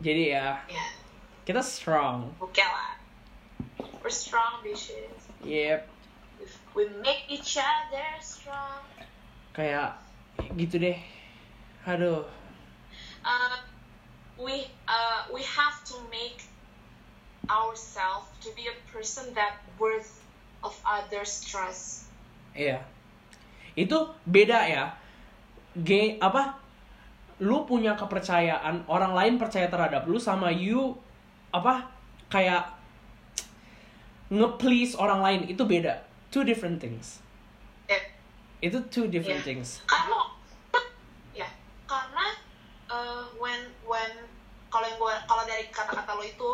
[0.01, 0.83] Jadi ya ya
[1.45, 2.33] kita strong.
[2.41, 2.97] Oke lah.
[4.01, 5.13] We're strong bitches.
[5.45, 5.85] Yep.
[6.73, 8.81] We make each other strong.
[9.53, 10.01] Kayak
[10.57, 10.97] gitu deh.
[11.85, 12.25] Aduh.
[13.21, 13.57] Uh,
[14.41, 16.41] we uh, we have to make
[17.45, 20.25] ourselves to be a person that worth
[20.65, 22.09] of others trust.
[22.57, 22.81] Iya.
[23.77, 24.85] Itu beda ya.
[25.77, 26.57] G apa?
[27.37, 30.95] Lu punya kepercayaan, orang lain percaya terhadap lu sama you
[31.55, 31.87] apa?
[32.27, 32.75] Kayak
[34.27, 36.01] nge-please orang lain itu beda.
[36.27, 37.23] two different things
[37.87, 38.01] Eh,
[38.59, 39.47] itu two different Iya.
[39.47, 40.19] things karena
[41.31, 41.47] ya
[41.87, 42.25] karena
[42.85, 43.55] uh, when
[43.87, 44.11] when
[44.67, 46.51] kalau yang gua kalau dari kata-kata lo itu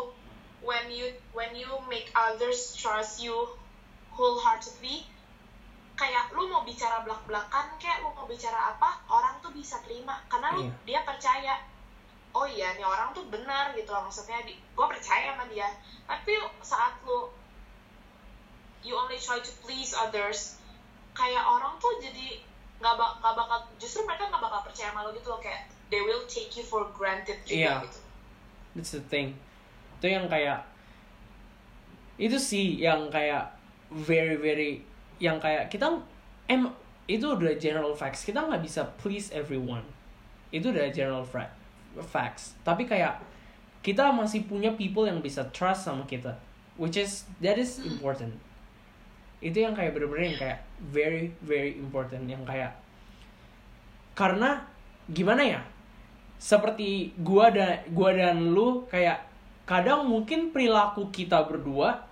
[0.62, 3.34] when you when you make others trust you
[4.14, 5.02] wholeheartedly
[5.92, 10.54] kayak lu mau bicara belak-belakan kayak lu mau bicara apa orang tuh bisa terima karena
[10.54, 10.72] lu Iya.
[10.86, 11.58] dia percaya
[12.32, 15.68] oh iya nih orang tuh benar gitu loh maksudnya di, gue percaya sama dia
[16.08, 16.32] tapi
[16.64, 17.28] saat lu
[18.82, 20.56] you only try to please others
[21.12, 22.40] kayak orang tuh jadi
[22.82, 26.02] nggak bak nggak bakal justru mereka nggak bakal percaya sama lo gitu loh kayak they
[26.02, 28.00] will take you for granted juga gitu
[28.72, 29.36] That's the thing.
[30.00, 30.64] Itu yang kayak
[32.16, 33.52] itu sih yang kayak
[33.92, 34.80] very very
[35.20, 35.92] yang kayak kita
[36.48, 36.72] em
[37.04, 38.24] itu udah general facts.
[38.24, 39.84] Kita nggak bisa please everyone.
[40.48, 41.52] Itu udah general fa-
[42.00, 42.56] facts.
[42.64, 43.20] Tapi kayak
[43.84, 46.38] kita masih punya people yang bisa trust sama kita,
[46.80, 48.32] which is that is important.
[49.42, 52.72] Itu yang kayak bener-bener yang kayak very very important yang kayak
[54.16, 54.64] karena
[55.10, 55.62] gimana ya?
[56.42, 59.22] seperti gua dan gua dan lu kayak
[59.62, 62.02] kadang mungkin perilaku kita berdua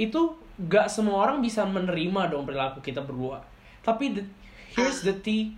[0.00, 3.44] itu gak semua orang bisa menerima dong perilaku kita berdua
[3.84, 4.24] tapi the,
[4.72, 5.52] here's the tea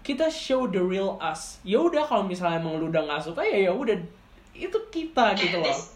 [0.00, 1.60] kita show the real us.
[1.60, 3.96] Ya udah kalau misalnya emang lu udah nggak suka ya ya udah.
[4.56, 5.68] Itu kita gitu loh.
[5.68, 5.94] this,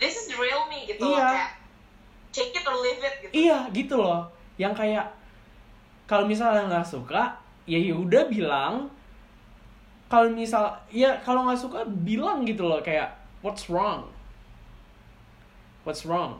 [0.00, 1.28] this is the real me gitu loh Iya.
[1.32, 1.50] kayak
[2.30, 3.32] take it or leave it gitu.
[3.32, 4.22] Iya gitu loh.
[4.56, 5.06] Yang kayak
[6.06, 7.34] kalau misalnya nggak suka
[7.68, 8.74] ya ya udah bilang.
[10.10, 13.08] Kalau misal ya kalau nggak suka bilang gitu loh kayak
[13.44, 14.04] what's wrong?
[15.86, 16.36] What's wrong?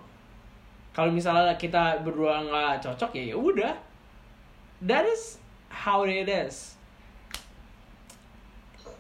[0.92, 3.72] Kalau misalnya kita berdua nggak cocok ya ya udah.
[4.84, 5.39] That is
[5.70, 6.76] how it is.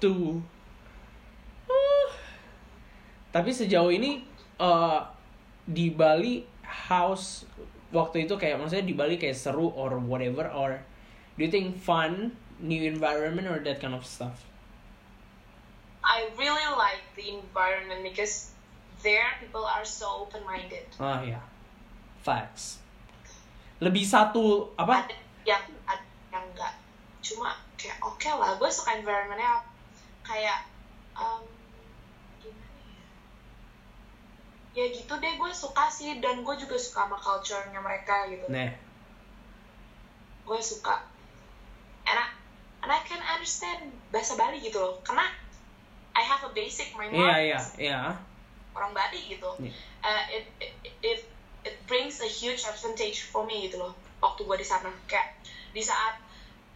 [0.00, 0.40] To
[1.70, 2.08] Uh.
[3.30, 4.26] tapi sejauh ini
[4.58, 5.00] eh,
[5.62, 7.46] di Bali house
[7.94, 10.82] waktu itu kayak maksudnya di Bali kayak seru or whatever or
[11.38, 14.50] do you think fun new environment or that kind of stuff?
[16.02, 18.50] I really like the environment because
[19.06, 21.38] there people are so open minded ah ya
[22.20, 22.82] facts.
[23.80, 25.08] Lebih satu apa?
[25.08, 26.09] Ada yang ada
[27.20, 29.64] cuma kayak oke lah gue suka environmentnya
[30.24, 30.64] kayak
[31.16, 31.44] um,
[32.40, 33.06] gimana ya?
[34.76, 38.48] Ya gitu deh gue suka sih dan gue juga suka sama culture-nya mereka gitu.
[38.48, 38.72] Nah.
[40.48, 41.04] Gue suka.
[42.08, 42.26] And I,
[42.82, 45.28] and I can understand bahasa Bali gitu loh karena
[46.16, 48.00] I have a basic my mom iya is iya.
[48.74, 49.46] orang Bali gitu.
[49.62, 49.72] Iya.
[50.00, 50.72] Uh, it, it
[51.04, 51.20] it
[51.62, 54.90] it brings a huge advantage for me gitu loh waktu gue di sana.
[55.06, 55.38] Kayak
[55.70, 56.18] di saat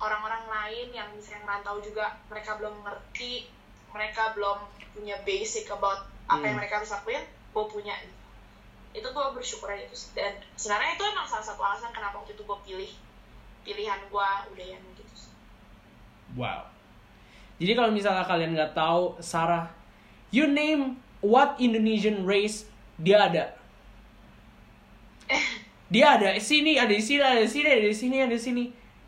[0.02, 3.46] orang-orang lain yang misalnya merantau juga mereka belum ngerti
[3.94, 4.58] mereka belum
[4.94, 6.60] punya basic about apa yang Hmm.
[6.62, 7.94] mereka harus lakuin gue punya.
[8.94, 9.96] Itu gue bersyukur aja itu.
[10.14, 12.92] Dan sebenarnya itu emang salah satu alasan kenapa waktu itu gue pilih
[13.62, 15.14] pilihan gue udah yang gitu.
[16.34, 16.66] Wow.
[17.62, 19.70] Jadi kalau misalnya kalian nggak tahu Sarah
[20.34, 22.66] you name what Indonesian race
[22.98, 23.44] dia ada.
[25.94, 26.34] Dia ada.
[26.42, 28.64] Sini ada di sini ada di sini ada di sini ada di sini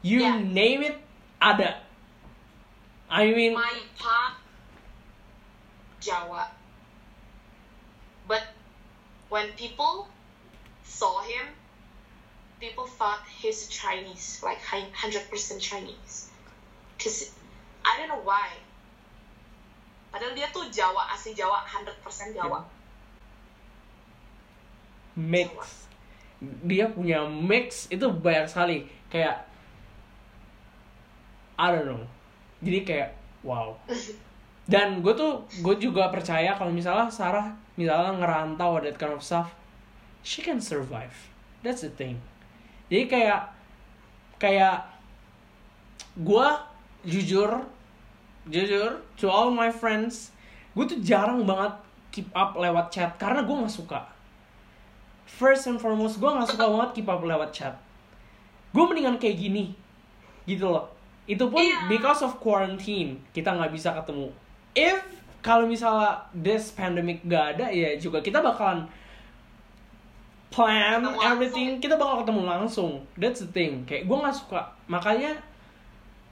[0.06, 0.38] you Yeah.
[0.38, 0.96] name it
[1.42, 1.82] ada.
[3.10, 4.38] I mean my pop
[5.98, 6.46] Jawa.
[8.30, 8.54] But
[9.26, 10.06] when people
[10.86, 11.50] saw him
[12.62, 15.26] people thought he's Chinese like hun- 100%
[15.58, 16.30] Chinese.
[17.02, 17.34] Cause
[17.82, 18.54] I don't know why.
[20.14, 22.64] Padahal dia tuh Jawa asli Jawa 100% Jawa.
[25.16, 25.50] Mix.
[26.40, 28.78] Dia punya mix itu banyak sekali.
[29.12, 29.44] Kayak
[31.56, 32.04] I don't know.
[32.60, 33.76] Jadi kayak wow.
[34.68, 39.52] Dan gue tuh gue juga percaya kalau misalnya Sarah misalnya ngerantau that kind of stuff
[40.20, 41.14] she can survive.
[41.64, 42.20] That's the thing.
[42.92, 43.40] Jadi kayak
[44.36, 44.84] kayak
[46.16, 46.48] gue
[47.06, 47.64] jujur
[48.46, 50.32] jujur to all my friends
[50.76, 51.72] gue tuh jarang banget
[52.12, 54.04] keep up lewat chat karena gue nggak suka.
[55.26, 57.78] First and foremost gue nggak suka banget keep up lewat chat.
[58.74, 59.72] Gue mendingan kayak gini
[60.46, 60.95] gitu loh
[61.26, 61.86] itu pun Iya.
[61.86, 64.30] because of quarantine kita nggak bisa ketemu.
[64.72, 65.02] If
[65.40, 68.86] kalau misalnya this pandemic gak ada ya juga kita bakalan
[70.48, 71.26] plan Ketemu langsung.
[71.26, 72.90] everything kita bakal ketemu langsung.
[73.14, 73.84] That's the thing.
[73.84, 74.60] Kayak gue nggak suka.
[74.86, 75.38] Makanya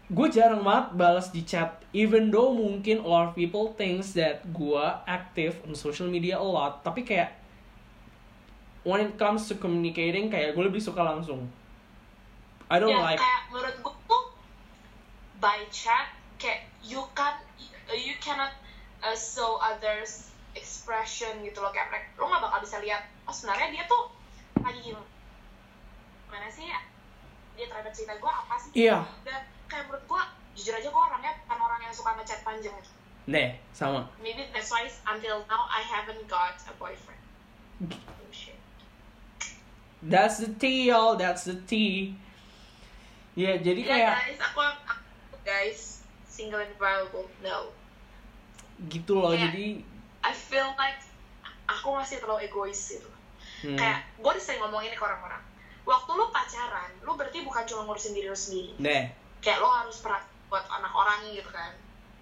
[0.06, 4.44] gue jarang banget balas di chat even though mungkin a lot of people thinks that
[4.46, 6.80] gue active on social media a lot.
[6.82, 7.34] Tapi kayak
[8.82, 11.48] when it comes to communicating kayak gue lebih suka langsung.
[12.66, 14.23] I don't ya like kayak menurut gue tuh
[15.38, 17.34] by chat kayak you can
[17.90, 18.52] you cannot
[19.00, 23.74] uh, show others expression gitu loh kayak mereka lo nggak bakal bisa lihat oh sebenarnya
[23.74, 24.10] dia tuh
[24.62, 26.80] lagi gimana sih ya
[27.54, 29.06] dia terhadap cerita gue apa sih Iya.
[29.22, 30.22] dan kayak menurut gue
[30.54, 32.90] jujur aja gue orangnya bukan orang yang suka ngechat panjang gitu
[33.24, 34.04] Nih, sama.
[34.20, 37.20] maybe that's why until now I haven't got a boyfriend
[37.88, 38.58] oh shit
[40.04, 41.16] That's the tea, y'all.
[41.16, 42.12] That's the tea.
[43.32, 45.03] Ya, jadi Iya, kayak guys aku, aku
[45.44, 47.70] guys single and viable no.
[48.84, 49.30] Gitu loh.
[49.30, 49.66] Kayak- Jadi
[50.20, 50.98] I feel like
[51.66, 53.08] aku masih terlalu egois gitu.
[53.62, 55.40] Hmm, kayak gue udah sering ngomong ini ke orang-orang.
[55.84, 58.72] Waktu lu pacaran lu berarti bukan cuma ngurusin diri lu sendiri.
[58.78, 61.72] Nih, kayak lo harus perhatian buat anak orang gitu kan.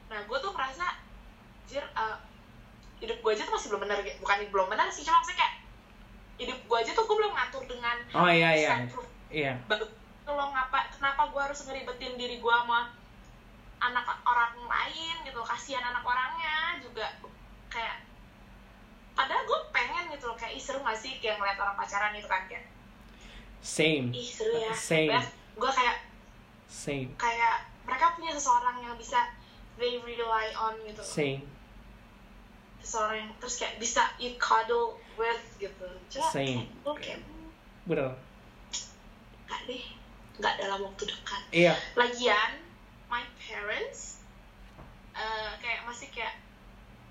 [0.09, 0.99] Nah gue tuh merasa
[1.65, 2.17] jir eh,
[2.99, 5.55] hidup gue aja tuh masih belum benar gitu bukan belum benar sih cuma maksudnya kayak
[6.39, 8.71] hidup gue aja tuh gue belum ngatur dengan Oh iya iya.
[9.27, 9.53] Iya.
[9.67, 9.91] bagus
[10.25, 12.95] lo ngapa kenapa gue harus ngeribetin diri gue sama
[13.83, 17.07] anak orang lain gitu kasihan anak orangnya juga
[17.67, 18.07] kayak
[19.13, 22.31] padahal gue pengen gitu loh kayak ih seru gak sih kayak ngeliat orang pacaran gitu
[22.31, 22.65] kan kayak
[23.59, 24.15] Same.
[24.15, 25.19] ih seru ya Same.
[25.53, 25.97] gue kayak
[26.71, 27.11] Same.
[27.19, 29.19] kayak mereka punya seseorang yang bisa
[29.77, 31.43] they rely on gitu Same.
[32.79, 36.71] seseorang yang terus kayak bisa you cuddle with gitu Cuma Same.
[36.87, 37.51] kayak kayak hmm,
[37.85, 38.11] Bener.
[39.45, 39.85] gak deh
[40.39, 41.75] gak dalam waktu dekat Iya.
[41.93, 42.62] lagian
[43.13, 44.25] my parents
[45.13, 46.41] eh, kayak masih kayak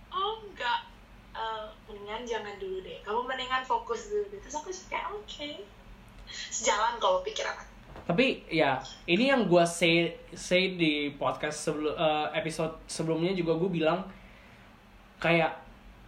[0.09, 0.89] oh enggak
[1.37, 2.97] eh, mendingan jangan dulu deh.
[3.05, 4.41] Kamu mendingan fokus dulu deh.
[4.41, 5.49] Terus aku kayak oke
[6.25, 7.69] sejalan kalau pikiran aku.
[8.09, 13.69] Tapi ya ini yang gue say say di podcast sebelum eh, episode sebelumnya juga gue
[13.69, 14.01] bilang
[15.21, 15.53] kayak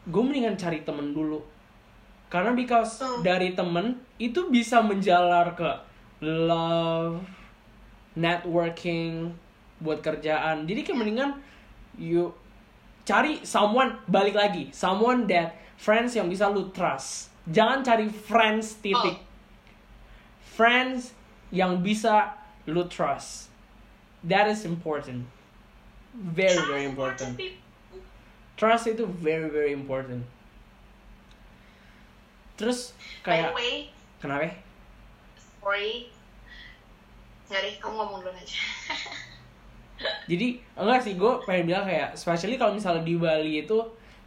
[0.10, 1.38] gue mendingan cari temen dulu.
[2.34, 3.22] Karena because Hmm.
[3.22, 5.70] dari temen itu bisa menjalar ke
[6.26, 7.22] love
[8.18, 9.38] networking
[9.84, 10.63] buat kerjaan.
[10.63, 11.31] Jadi kayak mendingan
[11.99, 12.31] you
[13.03, 14.71] cari someone balik lagi.
[14.71, 17.29] Someone that friends yang bisa lu trust.
[17.51, 19.19] Jangan cari friends titik.
[19.19, 19.31] Oh.
[20.53, 21.17] friends
[21.49, 22.38] yang bisa
[22.69, 23.49] lu trust.
[24.23, 25.25] That is important.
[26.13, 27.41] Very very important.
[28.55, 30.23] Trust itu very very important.
[32.55, 32.93] Terus
[33.25, 33.73] by kayak the way
[34.21, 34.53] kenapa?
[35.59, 36.13] sorry.
[37.53, 38.57] Deh kamu ngomong dulu aja
[40.24, 40.47] jadi
[40.80, 43.78] enggak sih gue pengen bilang kayak especially kalau misalnya di Bali itu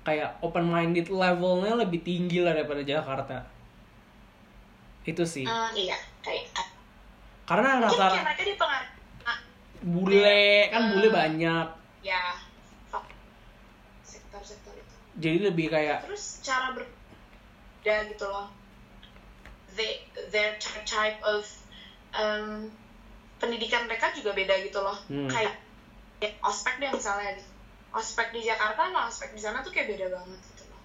[0.07, 3.43] kayak open minded levelnya lebih tinggi lah daripada Jakarta.
[5.03, 5.43] Itu sih.
[5.43, 6.55] Hmm, iya kayak
[7.47, 8.91] karena mungkin kayak rata mereka dipengaruhi
[9.27, 9.39] ah,
[9.83, 10.93] bule kan Hmm.
[10.95, 11.67] bule banyak.
[12.07, 12.23] Ya
[14.07, 14.95] sektor-sektor itu.
[15.19, 18.47] Jadi lebih kayak terus cara berbeda gitu loh.
[19.75, 20.55] They their
[20.87, 21.43] type of
[22.15, 22.71] um,
[23.43, 24.97] pendidikan mereka juga beda gitu loh.
[25.11, 25.27] Hmm.
[25.27, 25.66] kayak
[26.21, 27.37] ya, ospek deh misalnya.
[27.37, 27.53] Gitu.
[27.97, 30.83] ospek di Jakarta sama ospek di sana tuh kayak beda banget gitu loh.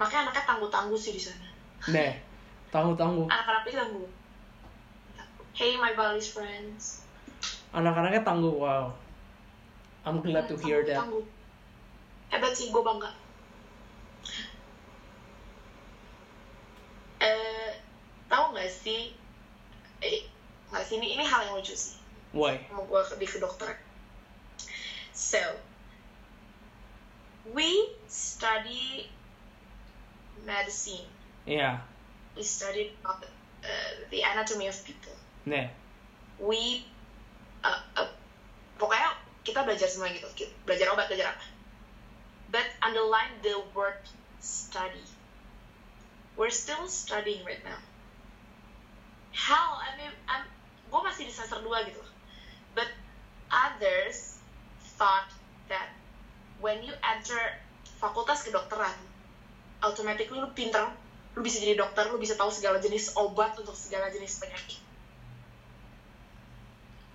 [0.00, 1.48] Makanya anaknya tangguh-tangguh sih di sana.
[1.84, 2.16] Deh
[2.72, 3.28] tangguh-tangguh.
[3.28, 4.08] Anak-anak itu tangguh.
[5.52, 7.04] Hey my Balis friends.
[7.76, 8.96] Anak-anaknya tangguh wow.
[10.08, 11.04] I'm glad to hear that.
[11.04, 11.24] Tangguh.
[12.32, 13.12] hebat sih gue bangga.
[17.20, 17.84] Eh
[18.32, 19.12] tahu nggak sih?
[20.00, 20.24] Eh
[20.72, 22.03] nggak sih ini ini hal yang lucu sih
[22.34, 22.58] why?
[22.74, 23.78] Mau gue di ke dokter.
[25.14, 25.40] So
[27.54, 29.06] we study
[30.42, 31.06] medicine.
[31.46, 31.94] Iya
[32.36, 33.24] we study about
[33.64, 35.14] uh, the anatomy of people.
[35.46, 35.70] Nih
[36.42, 36.82] we
[37.62, 38.10] uh, uh,
[38.78, 39.14] pokoknya
[39.46, 40.26] kita belajar semua gitu.
[40.66, 41.46] Belajar obat belajar apa.
[42.50, 44.02] But underline the word
[44.42, 45.02] study.
[46.34, 47.78] We're still studying right now.
[49.34, 50.46] How I mean I'm,
[50.90, 52.02] gue masih di semester 2 gitu
[52.74, 52.90] but
[53.50, 54.38] others
[54.98, 55.30] thought
[55.70, 55.90] that
[56.60, 57.38] when you enter
[57.98, 58.94] fakultas kedokteran
[59.82, 60.84] automatically lu pinter
[61.34, 64.78] lu bisa jadi dokter lu bisa tahu segala jenis obat untuk segala jenis penyakit.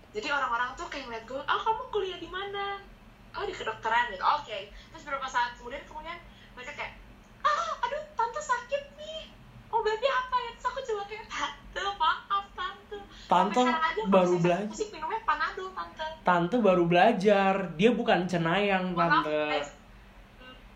[0.09, 2.83] Jadi orang-orang tuh kayak ngeliat gue oh kamu kuliah di mana?
[3.39, 4.11] Oh di kedokteran.
[4.11, 4.19] Gitu.
[4.19, 4.57] Oke.
[4.91, 6.19] Terus beberapa saat kemudian kemudian
[6.51, 6.93] mereka kayak
[7.47, 9.31] ah aduh tante sakit nih
[9.69, 10.51] obatnya apa ya?
[10.51, 12.97] Terus aku coba kayak tante maaf tante.
[13.25, 14.61] Tante aja baru belajar.
[14.65, 16.05] musik minumnya panadol tante.
[16.21, 17.53] Tante baru belajar.
[17.75, 19.39] Dia bukan cenayang Maaf, tante.
[19.49, 19.69] guys.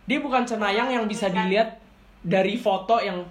[0.04, 1.80] dia bukan cenayang yang bisa dilihat
[2.22, 3.24] dari foto yang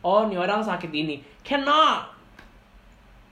[0.00, 1.22] oh nih orang sakit ini.
[1.40, 2.10] Cannot.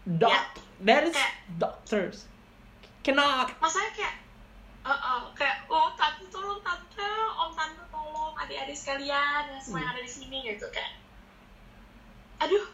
[0.06, 0.40] Doc Ya.
[0.80, 2.16] that is Kayak- doctors.
[3.00, 3.50] Cannot.
[3.58, 4.14] Masanya kayak
[4.80, 7.10] eh, eh, kayak oh tante tolong tante.
[7.36, 10.64] Om tante tolong adik-adik sekalian yang semua yang ada di sini gitu.
[10.70, 10.96] Kayak
[12.40, 12.64] aduh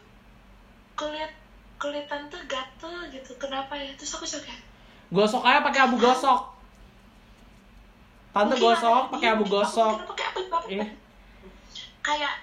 [0.97, 1.31] kulit
[1.77, 3.93] kulit tante gatel gitu kenapa ya?
[3.99, 4.55] Terus aku suka
[5.13, 6.41] gosok aja pakai abu gosok.
[8.33, 9.93] Tante mungkin gosok pakai abu gosok.
[10.15, 10.71] pakai abu gosok
[12.07, 12.39] kayak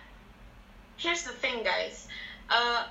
[1.00, 2.04] here's the thing guys.
[2.52, 2.82] Eh,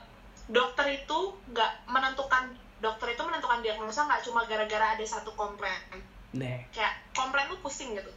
[0.49, 6.01] dokter itu nggak menentukan dokter itu menentukan diagnosa nggak cuma gara-gara ada satu komplain.
[6.33, 8.09] Nah, kayak komplain lu pusing gitu.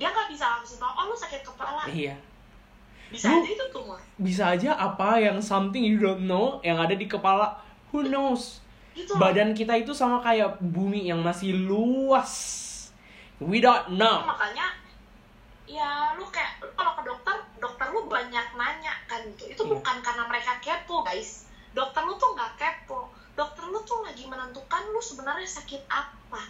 [0.00, 1.84] Dia nggak bisa langsung tahu oh lu sakit kepala.
[1.84, 2.16] Iya.
[3.12, 6.96] Bisa Lu- aja itu tumor Bisa aja apa yang something you don't know yang ada
[6.96, 7.52] di kepala.
[7.92, 8.64] Who knows?
[8.92, 9.16] gitu.
[9.16, 12.32] Badan kita itu sama kayak bumi yang masih luas.
[13.36, 14.22] We don't know.
[14.22, 14.72] makanya
[15.64, 19.72] ya lu kayak lu kalau ke dokter dokter lu banyak nanya kan gitu itu Iya.
[19.72, 24.82] bukan karena mereka kepo guys dokter lu tuh nggak kepo dokter lu tuh lagi menentukan
[24.92, 26.44] lu sebenarnya sakit apa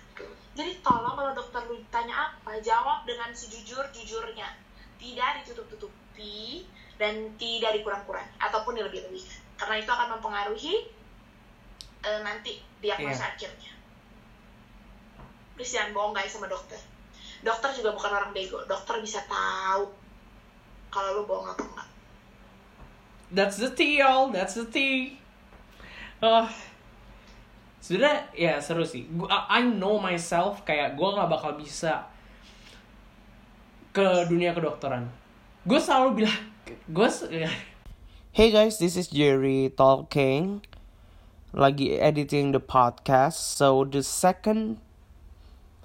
[0.59, 4.51] jadi tolong kalau dokter lu ditanya apa jawab dengan sejujur jujurnya
[4.99, 6.69] tidak ditutup tutupi
[7.01, 10.75] dan tidak dikurang-kurang ataupun dilebih-lebihkan karena itu akan mempengaruhi
[12.05, 13.33] eh, nanti diagnosa Iya.
[13.35, 13.73] akhirnya
[15.57, 16.79] please jangan bohong guys sama dokter
[17.43, 19.89] dokter juga bukan orang bego dokter bisa tahu
[20.93, 21.89] kalau lu bohong apa enggak
[23.33, 24.29] That's the tea, y'all.
[24.29, 25.17] That's the tea.
[26.21, 26.45] Oh,
[27.81, 29.09] sebenarnya ya seru sih.
[29.09, 32.13] Gua, I know myself kayak gue nggak bakal bisa
[33.97, 35.09] ke dunia kedokteran.
[35.63, 36.43] Gue selalu bilang,
[36.91, 37.07] gue
[38.35, 40.67] Hey guys, this is Jerry talking.
[41.55, 44.83] Lagi editing the podcast, so the second,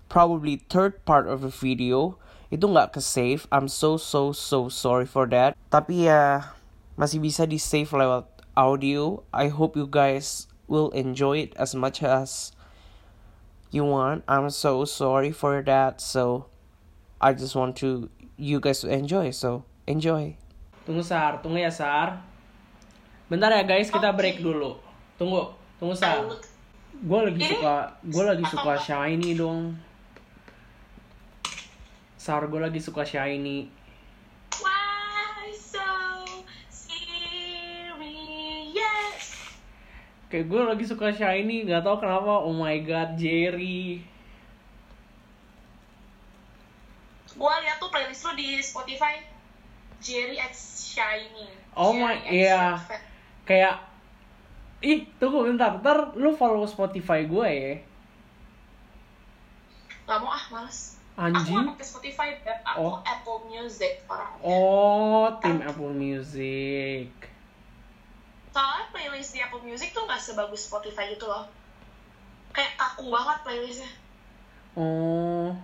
[0.10, 2.18] probably third part of the video
[2.50, 3.46] itu nggak ke save.
[3.54, 5.54] I'm so so so sorry for that.
[5.70, 6.58] Tapi ya
[6.98, 8.26] masih bisa di save lewat
[8.58, 9.22] audio.
[9.30, 12.50] I hope you guys will enjoy it as much as
[13.70, 14.26] you want.
[14.26, 16.02] I'm so sorry for that.
[16.02, 16.50] So
[17.22, 19.34] I just want to you guys to enjoy.
[19.34, 20.38] So enjoy.
[20.86, 22.22] Tunggu Sar, tunggu ya Sar.
[23.28, 24.80] Bentar ya guys, kita break dulu.
[25.20, 26.24] Tunggu, tunggu Sar.
[26.98, 29.76] Gue lagi Ini- suka, gue lagi suka shiny dong.
[32.18, 33.68] Sar, gue lagi suka shiny.
[34.58, 35.84] Why so
[37.88, 39.26] serious?
[40.28, 42.42] Kayak gue lagi suka shiny, nggak tahu kenapa.
[42.42, 44.02] Oh my god, Jerry.
[47.38, 49.22] Gua lihat tuh playlist lu di Spotify
[49.98, 50.54] Jerry X
[50.90, 51.46] Shiny.
[51.72, 52.76] Oh Jerry my- iya.
[52.76, 53.02] Fat.
[53.46, 53.80] Kayak,
[54.80, 57.74] ih tunggu bentar, ntar lu follow Spotify gue ya.
[60.04, 60.96] Gak mau ah, males.
[61.14, 61.56] Aku Anjing.
[61.56, 62.28] nggak pakai Spotify.
[62.64, 62.96] Aku Oh.
[63.02, 64.34] Apple Music orang.
[64.40, 67.10] Oh, tim Apple Music.
[68.50, 71.50] Soalnya playlist di Apple Music tuh nggak sebagus Spotify gitu loh.
[72.52, 73.90] Kayak kaku banget playlistnya.
[74.74, 75.58] Oh.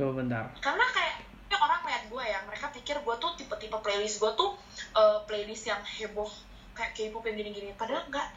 [0.00, 0.44] Coba bentar.
[0.58, 1.14] Karena kayak
[1.46, 4.56] ya orang lihat gue ya, mereka pikir gue tuh tipe-tipe playlist gue tuh
[4.96, 6.30] eh, playlist yang heboh
[6.72, 7.76] kayak K-pop yang gini-gini.
[7.76, 8.32] Padahal enggak.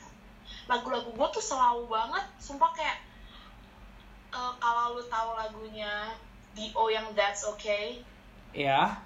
[0.66, 3.00] Lagu-lagu gue tuh selalu banget, sumpah kayak
[4.30, 6.12] eh, kalau lu tahu lagunya
[6.52, 8.04] Dio yang That's Okay,
[8.52, 9.00] Ya.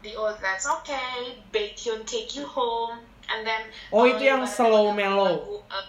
[0.00, 2.96] Dio That's Okay, Baekhyun Take You Home,
[3.26, 5.34] and then Oh, itu yang slow lagu- mellow.
[5.66, 5.84] eh,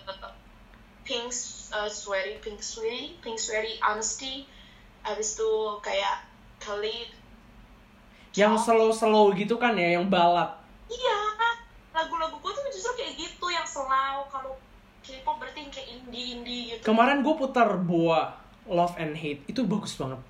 [1.01, 1.31] Pink
[1.71, 4.43] eh, Sweaty, Pink Sweaty, Pink Sweaty Honesty,
[5.01, 6.25] habis itu kayak
[6.61, 7.09] Khalid,
[8.31, 10.47] Yang slow-slow gitu kan ya, yang balad.
[10.87, 11.19] Iya,
[11.91, 14.55] lagu-lagu gue tuh justru kayak gitu yang selalu kalau
[15.03, 16.81] K-pop berarti yang kayak indie-indie gitu.
[16.87, 18.31] Kemarin gue putar Boa
[18.69, 20.21] Love and Hate itu bagus banget.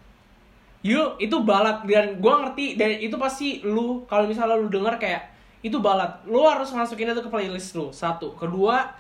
[0.82, 5.30] Yuk, itu balad dan gue ngerti dan itu pasti lu kalau misalnya lu denger kayak
[5.62, 7.94] itu balad, lu harus masukin itu ke playlist lu.
[7.94, 8.98] Satu, kedua,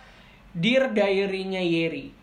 [0.54, 2.21] Dear Diary-nya Yeri.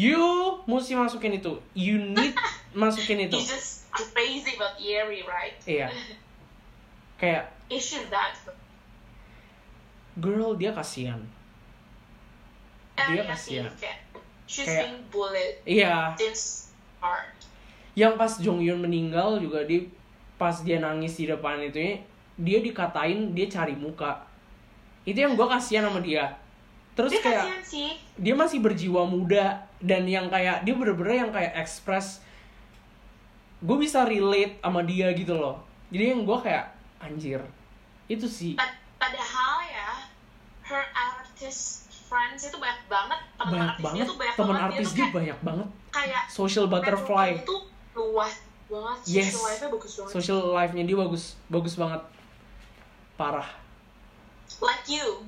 [0.00, 0.20] You
[0.64, 1.60] mesti masukin itu.
[1.76, 2.32] You need
[2.72, 3.36] masukin itu.
[3.36, 5.60] He's just crazy about Yeri, right?
[5.68, 5.92] Iya.
[7.16, 8.32] Kayak Is she that?
[10.16, 11.20] girl dia kasihan.
[12.96, 13.72] Dia sih, kasihan.
[14.44, 16.12] she's Kayak- being bullied Iya.
[16.16, 17.32] since start.
[17.92, 19.88] yang pas Jong Hyun meninggal juga di
[20.36, 22.00] pas dia nangis di depan itu
[22.36, 24.24] dia dikatain dia cari muka
[25.02, 26.32] itu yang gue kasihan sama dia
[26.92, 27.94] terus Dia kayak sih.
[28.14, 32.20] dia masih berjiwa muda dan yang kayak dia bener-bener yang kayak express
[33.58, 37.40] gue bisa relate sama dia gitu loh jadi yang gue kayak anjir
[38.06, 39.90] itu sih Pad- Padahal ya,
[40.62, 43.16] her artist friends itu banyak banget.
[43.32, 44.66] Teman banyak artis banget dia tuh banyak teman banget.
[44.68, 47.56] artis tuh dia kayak, banyak banget kayak social butterfly itu
[47.96, 48.34] luas
[48.68, 48.98] banget.
[49.08, 49.32] Yes.
[49.32, 50.12] Social life-nya bagus banget.
[50.12, 52.02] social life-nya dia bagus bagus banget
[53.16, 53.48] parah
[54.60, 55.24] like you.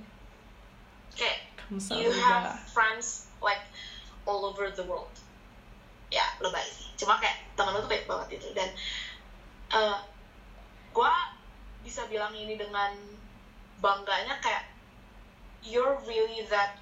[1.12, 3.62] Kayak you have friends like
[4.26, 5.12] all over the world.
[6.12, 8.68] Ya lebay sih cuma kayak temen lu tuh baik banget itu dan
[9.72, 9.98] eh
[10.92, 11.12] gue
[11.82, 12.92] bisa bilang ini dengan
[13.80, 14.68] bangganya kayak
[15.64, 16.76] you're really that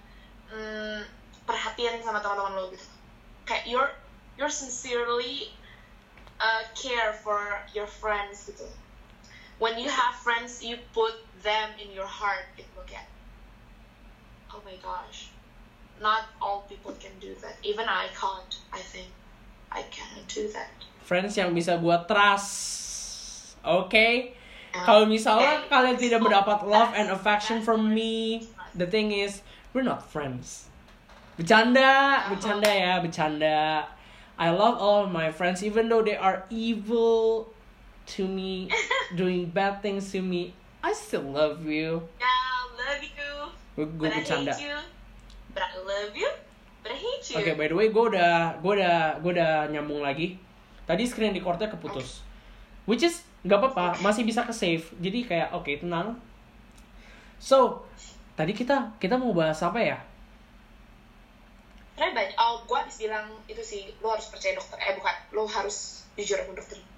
[0.51, 1.07] mm,
[1.47, 2.86] perhatian sama teman-teman lo gitu.
[3.47, 3.91] Kayak you're
[4.34, 5.55] you're sincerely
[6.43, 7.38] uh, care for
[7.72, 8.66] your friends gitu.
[9.61, 11.12] When you have friends, you put
[11.45, 12.49] them in your heart.
[12.57, 13.05] It will get.
[14.61, 15.32] Oh my gosh,
[16.04, 17.56] not all people can do that.
[17.64, 18.61] Even I can't.
[18.72, 19.08] I think
[19.72, 20.68] I cannot do that.
[21.00, 23.56] Friends yang bisa gua trust.
[23.64, 24.36] Oke.
[24.76, 25.72] Um, Kalau misalnya okay.
[25.72, 28.44] kalian tidak mendapat love and affection from me,
[28.76, 29.40] the thing is,
[29.72, 30.68] we're not friends.
[31.40, 33.88] Bercanda, bercanda ya, bercanda.
[34.36, 37.48] I love all of my friends, even though they are evil
[38.12, 38.68] to me,
[39.16, 40.52] doing bad things to me.
[40.84, 42.04] I still love you.
[42.20, 44.53] Yeah, I love you, Gue I bercanda.
[44.53, 44.78] hate you.
[45.51, 46.31] But I love you,
[46.83, 47.37] but I hate you.
[47.43, 50.39] Oke, by the way, gue udah, gue udah, gue udah nyambung lagi.
[50.87, 52.22] Tadi screen recordnya keputus,
[52.87, 54.85] which is nggak apa-apa, masih bisa ke save.
[54.99, 56.18] Jadi kayak oke tenang.
[57.41, 57.87] So,
[58.37, 59.99] tadi kita kita mau bahas apa ya?
[61.95, 64.78] Karena banyak, oh gue habis bilang itu sih, lo harus percaya dokter.
[64.83, 66.78] Eh bukan, lo harus jujur sama dokter.
[66.78, 66.89] Aja.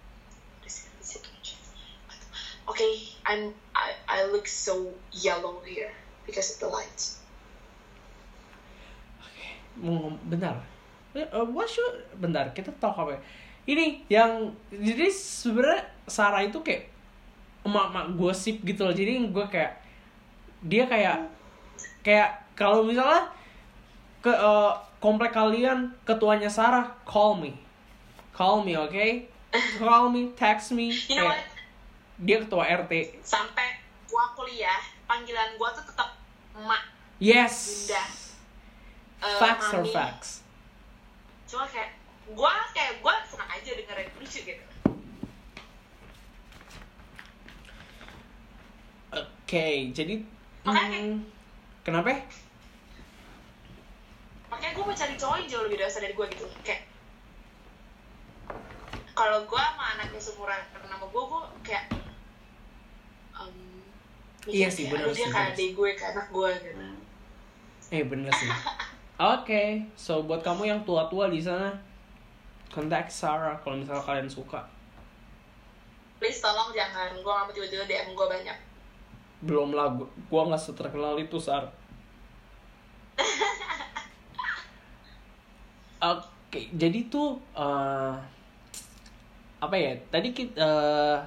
[2.62, 2.92] Okay,
[3.26, 5.90] I'm I, I look so yellow here
[6.24, 7.20] because of the lights.
[9.80, 10.56] Ngom- bentar.
[11.12, 13.16] Eh, uh, what should bentar kita talk apa?
[13.16, 13.20] ya?
[13.62, 14.30] Ini yang
[14.72, 16.88] jadi sebenarnya Sarah itu kayak
[17.62, 18.94] emak-emak gosip gitu loh.
[18.94, 19.72] Jadi gue kayak
[20.62, 21.18] dia kayak
[22.02, 23.30] kayak kalau misalnya
[24.22, 27.50] ke eh, komplek kalian ketuanya Sarah call me
[28.30, 29.06] call me oke
[29.78, 31.42] call me text me You know Kayak, what?
[32.22, 32.92] dia ketua RT
[33.26, 33.66] Sampai
[34.06, 34.78] gua kuliah,
[35.12, 36.16] panggilan gua tuh tetap
[36.54, 36.82] emak.
[37.20, 38.02] yes Bunda.
[39.22, 39.92] Eh, facts are mami.
[39.92, 40.30] facts
[41.44, 41.92] Cuma kayak
[42.32, 44.64] gua kayak gua senang aja dengerin lucu gitu.
[49.12, 50.14] oke jadi
[50.64, 51.16] Makanya- hmm,
[51.82, 52.16] kenapa
[54.48, 56.88] makanya gue mau cari cowok yang jauh lebih dewasa dari gue gitu kayak
[59.12, 61.84] kalau gue sama anak yang seumuran sama gue gue kayak
[64.50, 66.82] Iya sih, kayak, bener "Aduh, dia sih, kayak bener adik gue kayak anak gue gitu.
[67.92, 68.50] Eh bener sih.
[69.36, 69.64] Oke
[69.94, 71.70] so buat kamu yang tua-tua di sana
[72.72, 74.64] kontak Sarah kalau misalnya kalian suka.
[76.18, 78.58] Please tolong jangan gue gak mau tiba-tiba DM gue banyak.
[79.42, 79.90] Belum lah
[80.26, 81.66] gua nggak seterkenal itu Sar.
[86.02, 88.14] Oke jadi tuh eh,
[89.62, 91.18] apa ya tadi kita eh,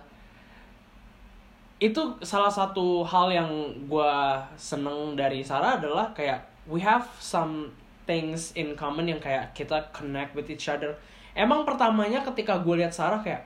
[1.86, 3.50] itu salah satu hal yang
[3.86, 7.70] gua seneng dari Sarah adalah kayak we have some
[8.10, 10.98] things in common yang kayak kita connect with each other.
[11.36, 13.44] Emang pertamanya ketika gue lihat Sarah kayak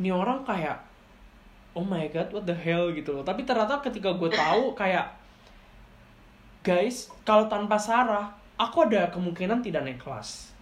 [0.00, 0.80] ini orang kayak
[1.76, 3.22] oh my god what the hell gitu loh.
[3.26, 5.06] Tapi ternyata ketika gue tahu kayak
[6.64, 10.54] guys kalau tanpa Sarah aku ada kemungkinan tidak naik kelas.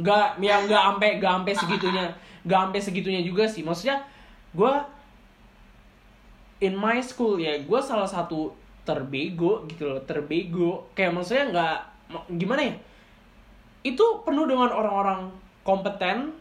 [0.00, 2.04] Nggak ya nggak sampai nggak sampai segitunya.
[2.46, 3.62] Nggak sampai segitunya juga sih.
[3.66, 4.00] Maksudnya
[4.56, 4.74] gue
[6.60, 8.52] in my school ya gue salah satu
[8.86, 10.86] terbego gitu loh terbego.
[10.94, 11.76] Kayak maksudnya nggak
[12.14, 12.74] ma- gimana ya?
[13.82, 15.28] Itu penuh dengan orang-orang
[15.66, 16.32] kompeten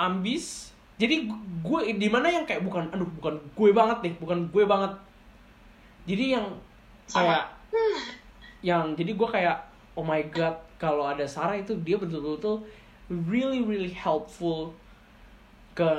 [0.00, 0.72] ambis.
[0.96, 1.28] Jadi
[1.60, 4.92] gue di mana yang kayak bukan aduh bukan gue banget nih bukan gue banget.
[6.08, 6.46] Jadi yang
[7.12, 7.44] kayak
[8.64, 9.56] yang jadi gue kayak
[9.94, 12.64] oh my god kalau ada Sarah itu dia betul-betul
[13.08, 14.72] really really helpful
[15.76, 15.92] ke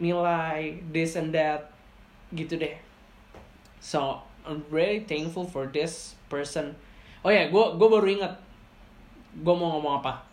[0.00, 1.68] nilai this and that
[2.32, 2.87] gitu deh
[3.78, 6.72] so I'm really thankful for this person.
[7.20, 8.32] Oh ya gue gue baru ingat.
[9.38, 10.24] Gue mau ngomong apa.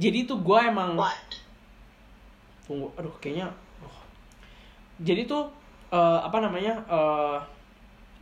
[0.00, 1.20] Jadi tuh gue emang what?
[2.64, 3.50] Tunggu aduh kayaknya
[3.82, 3.98] oh.
[5.02, 5.50] jadi tuh
[5.90, 7.38] eh, apa namanya eh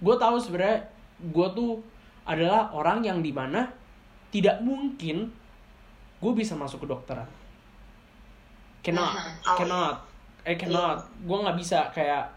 [0.00, 0.80] gue tahu sebenarnya
[1.20, 1.84] gue tuh
[2.24, 3.68] adalah orang yang di mana
[4.32, 5.28] tidak mungkin
[6.20, 7.28] gue bisa masuk ke dokteran.
[8.80, 9.12] Cannot
[9.60, 9.96] cannot.
[10.40, 11.04] I cannot.
[11.22, 12.32] Gue nggak bisa kayak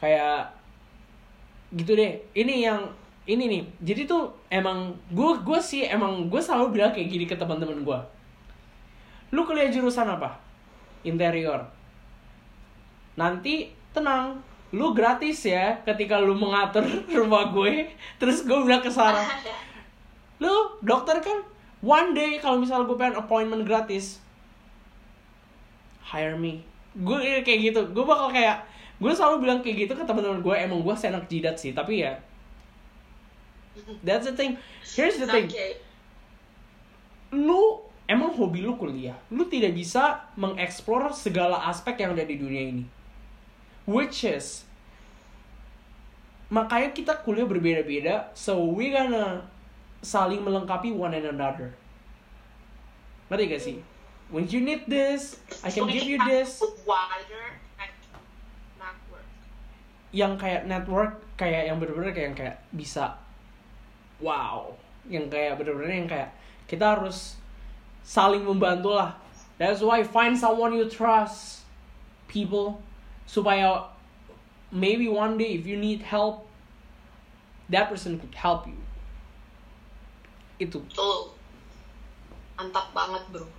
[0.00, 0.48] kayak
[1.74, 2.22] gitu deh.
[2.32, 2.80] Ini yang
[3.26, 3.62] ini nih.
[3.82, 8.00] Jadi tuh emang gue gue sih emang gue selalu bilang kayak gini ke teman-teman gue
[9.34, 10.38] lu kuliah jurusan apa?
[11.02, 11.66] Interior.
[13.18, 14.38] Nanti tenang.
[14.74, 16.86] Lu gratis ya ketika lu mengatur
[17.18, 17.90] rumah gue.
[18.22, 19.26] Terus gue bilang ke Sarah
[20.42, 21.42] lu dokter kan?
[21.84, 24.22] One day kalau misalnya gue pengen appointment gratis
[26.06, 26.62] hire me.
[26.94, 27.80] Gue kayak gitu.
[27.90, 28.62] Gue bakal kayak
[29.02, 32.18] gue selalu bilang kayak gitu ke teman-teman gue emang gue senak jidat sih tapi ya.
[34.06, 34.54] That's the thing.
[34.86, 35.50] Here's the thing.
[35.50, 35.82] Okay
[37.34, 39.18] lu emang hobi lu kuliah?
[39.34, 42.84] Lu tidak bisa mengeksplor segala aspek yang ada di dunia ini.
[43.84, 44.64] Which is
[46.48, 49.42] makanya kita kuliah berbeda-beda so we gonna
[50.04, 51.74] saling melengkapi one and another.
[53.28, 53.76] Ngerti gak sih?
[54.30, 55.36] When you need this
[55.66, 56.62] I can give you this
[60.14, 63.18] yang kayak network kayak yang bener-bener kayak yang kayak bisa
[64.22, 64.70] wow.
[65.10, 66.30] Yang kayak bener-bener yang kayak
[66.70, 67.34] kita harus
[68.06, 69.18] saling membantu lah.
[69.58, 71.66] That's why find someone you trust
[72.30, 72.78] people
[73.26, 73.90] supaya
[74.70, 76.46] maybe one day if you need help
[77.66, 78.78] that person could help you.
[80.62, 80.78] Itu.
[80.94, 81.34] Tuh.
[82.54, 83.50] Mantap banget, Bro.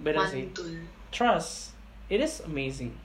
[0.00, 0.48] beda sih.
[1.12, 1.76] Trust.
[2.08, 2.96] It is amazing.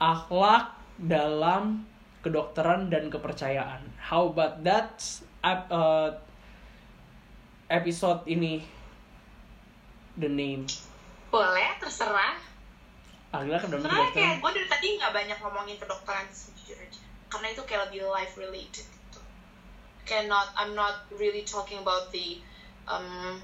[0.00, 1.82] Akhlak dalam
[2.22, 5.02] kedokteran dan kepercayaan how about that
[5.42, 6.14] uh,
[7.66, 8.62] episode ini
[10.14, 10.64] the name
[11.32, 12.36] Boleh, terserah.
[13.32, 17.00] akhlak dalam Sebenarnya kayak gue dari tadi nggak banyak ngomongin kedokteran sejujur aja.
[17.32, 19.20] Karena itu kayak lebih life related gitu.
[20.04, 22.36] Kayak not, I'm not really talking about the
[22.84, 23.40] um,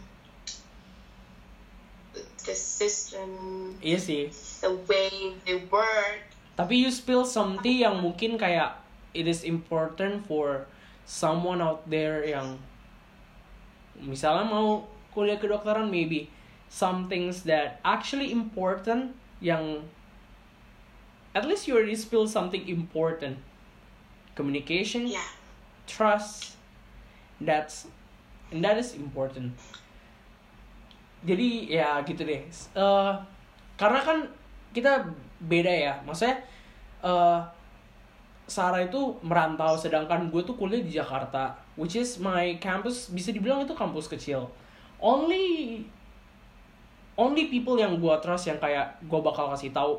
[2.45, 3.33] the system,
[3.81, 4.29] iya sih
[4.61, 6.29] the way they work.
[6.59, 8.75] Tapi you spill something yang mungkin kayak
[9.15, 10.67] it is important for
[11.07, 12.59] someone out there yang
[14.03, 14.83] misalnya mau
[15.15, 16.27] kuliah kedokteran maybe
[16.67, 19.87] some things that actually important yang
[21.35, 23.39] at least you already spill something important.
[24.35, 25.23] Communication Ya,
[25.87, 26.55] trust
[27.43, 27.91] that's
[28.51, 29.55] and that is important.
[31.27, 32.47] Jadi ya gitu deh.
[32.47, 33.13] Eh,
[33.75, 34.31] karena kan
[34.71, 35.11] kita
[35.43, 35.95] beda ya.
[36.03, 36.37] Maksudnya
[37.05, 37.41] eh
[38.49, 43.63] Sarah itu merantau sedangkan gue tuh kuliah di Jakarta which is my campus bisa dibilang
[43.63, 44.49] itu kampus kecil.
[44.99, 45.85] Only
[47.19, 49.99] only people yang gue trust yang kayak gue bakal kasih tahu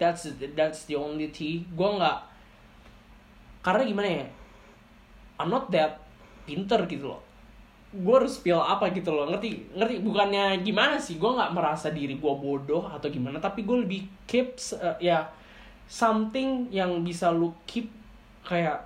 [0.00, 2.18] that's that's the only tea gue nggak
[3.64, 4.26] karena gimana ya
[5.40, 6.00] I'm not that
[6.44, 7.23] pinter gitu loh
[7.94, 9.30] gue harus feel apa gitu loh.
[9.30, 10.02] Ngerti ngerti?
[10.02, 11.14] Bukannya gimana sih?
[11.14, 15.30] Gue nggak merasa diri gue bodoh atau gimana tapi gue lebih keep uh, ya
[15.86, 17.86] something yang bisa lu keep
[18.42, 18.82] kayak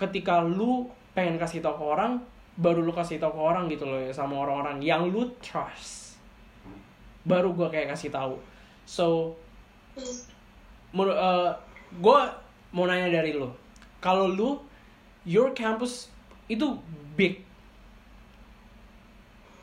[0.00, 2.22] ketika lu pengen kasih tau ke orang
[2.56, 6.16] baru lu kasih tau ke orang gitu loh ya sama orang-orang yang lu trust.
[7.28, 8.40] Baru gue kayak kasih tahu
[8.88, 9.36] so
[10.96, 11.18] menurut
[12.00, 12.20] gue
[12.72, 13.52] mau nanya dari lu.
[14.00, 14.56] Kalau lu
[15.28, 16.08] your campus
[16.48, 16.80] itu
[17.14, 17.49] big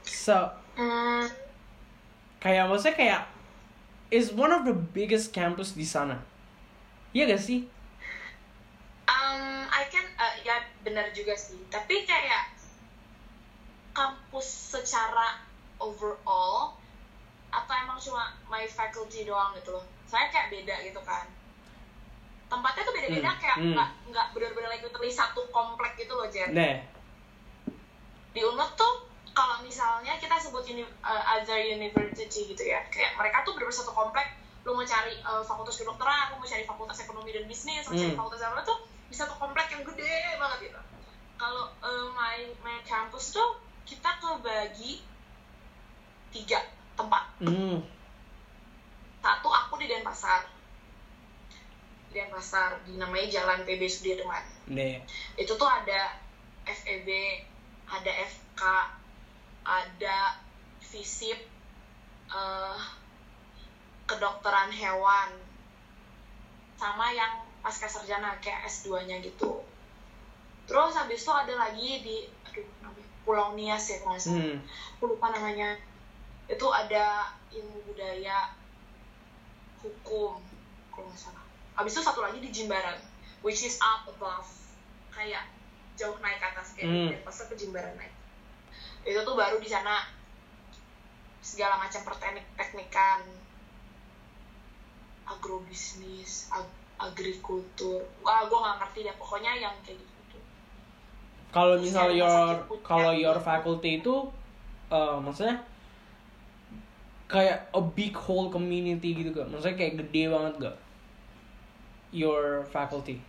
[0.08, 0.38] so
[2.40, 3.22] kayak maksudnya kayak
[4.08, 6.24] is one of the biggest campus di sana
[7.12, 7.68] iya gak sih
[9.08, 11.58] um, I can, uh, ya benar juga sih.
[11.72, 12.54] Tapi kayak
[13.96, 15.42] kampus secara
[15.82, 16.78] overall
[17.48, 19.86] atau emang cuma my faculty doang gitu loh.
[20.06, 21.26] Saya kayak beda gitu kan.
[22.48, 23.74] Tempatnya tuh beda-beda Hmm, kayak hmm.
[23.76, 26.56] nggak nggak benar-benar like literally satu komplek gitu loh Jen.
[26.56, 26.80] nah
[28.32, 29.07] Di Unut tuh
[29.38, 33.94] kalau misalnya kita sebut uni, uh, other university gitu ya, kayak mereka tuh benar-benar satu
[33.94, 34.34] komplek.
[34.66, 38.10] Lu mau cari uh, fakultas kedokteran, aku mau cari fakultas ekonomi dan bisnis, mau cari
[38.10, 38.18] Hmm.
[38.18, 40.80] fakultas apa tuh di satu komplek yang gede banget gitu.
[41.38, 45.06] Kalau uh, my my campus tuh kita kebagi
[46.34, 46.66] tiga
[46.98, 47.30] tempat.
[47.46, 47.78] hmm
[49.22, 50.50] Satu aku di Denpasar.
[52.10, 54.42] Di Denpasar, di namanya Jalan PB Sudirman.
[54.74, 54.98] nah
[55.38, 56.18] Itu tuh ada
[56.66, 57.08] FEB,
[57.86, 58.62] ada FK,
[59.68, 60.40] ada
[60.80, 61.44] FISIP,
[62.32, 62.80] eh,
[64.08, 65.36] kedokteran hewan,
[66.80, 69.60] sama yang pasca sarjana kayak S2-nya gitu.
[70.64, 72.64] Terus habis itu ada lagi di aduh
[73.28, 74.40] Pulau Nias ya kalau nggak salah.
[74.40, 74.58] Hmm.
[74.96, 75.76] Aku lupa namanya.
[76.48, 78.56] Itu ada ilmu budaya
[79.84, 80.40] hukum
[80.96, 81.44] kalau nggak salah.
[81.76, 82.96] Habis itu satu lagi di Jimbaran
[83.44, 84.48] which is up above
[85.12, 85.44] kayak
[86.00, 87.10] jauh naik ke atas kayak Hmm.
[87.12, 88.17] Denpasar ke Jimbaran naik
[89.08, 90.04] itu tuh baru di sana.
[91.40, 93.24] Segala macam perteknik teknikan.
[95.24, 96.68] Agrobisnis ag
[97.00, 98.04] agrikultur.
[98.22, 99.16] Wah gue nggak ngerti deh.
[99.16, 100.18] Pokoknya yang kayak gitu
[101.48, 104.16] kalau misal your kalau your faculty itu
[104.92, 105.64] eh, maksudnya
[107.28, 110.78] kayak a big whole community gitu gak maksudnya kayak gede banget gak
[112.16, 113.20] your faculty.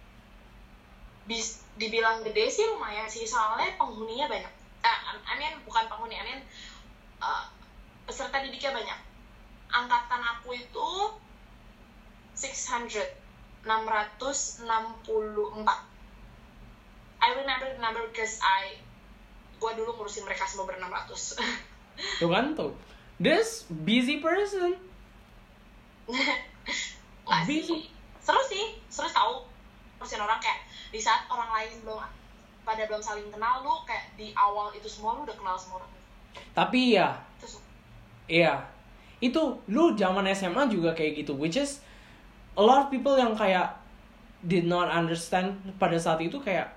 [1.26, 3.26] Bis dibilang gede sih lumayan sih.
[3.26, 4.52] Soalnya penghuninya banyak
[4.84, 6.40] eh, I mean bukan penghuni I mean
[7.22, 7.44] eh,
[8.06, 8.98] peserta didiknya banyak.
[9.68, 10.88] Angkatan aku itu
[12.34, 13.04] 600
[13.66, 14.62] 664
[17.18, 18.78] I remember the number because I.
[19.58, 21.34] Gua dulu ngurusin mereka semua ber 600
[22.22, 22.70] tuh kan tuh.
[23.18, 24.78] This busy person.
[27.26, 27.66] Nggak Busy.
[27.66, 27.82] sih.
[28.22, 28.78] Seru sih.
[28.86, 29.42] Seru tahu
[29.98, 30.62] ngurusin orang kayak
[30.94, 31.98] di saat orang lain belum
[32.68, 35.92] pada belum saling kenal lu kayak di awal itu semua lu udah kenal semua orang.
[36.52, 37.64] Tapi ya terus?
[38.28, 38.60] Iya.
[39.24, 41.80] Itu lu zaman SMA juga kayak gitu which is
[42.52, 43.72] a lot of people yang kayak
[44.44, 46.68] did not understand pada saat itu kayak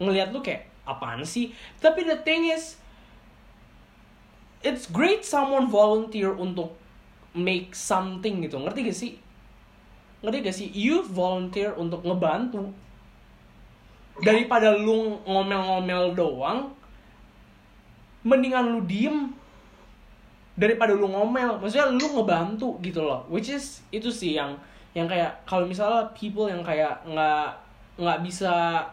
[0.00, 1.52] ngelihat lu kayak apaan sih?
[1.84, 2.80] Tapi the thing is
[4.64, 6.72] it's great someone volunteer untuk
[7.36, 8.56] make something gitu.
[8.56, 9.12] Ngerti gak sih?
[10.24, 10.68] Ngerti gak sih?
[10.72, 12.72] You volunteer untuk ngebantu
[14.20, 16.72] daripada lu ngomel-ngomel doang
[18.20, 19.32] mendingan lu diem
[20.60, 21.56] daripada lu ngomel.
[21.56, 23.24] Maksudnya lu ngebantu gitu loh.
[23.32, 24.56] Which is itu sih yang
[24.92, 27.48] yang kayak kalau misalnya people yang kayak nggak
[27.96, 28.84] nggak bisa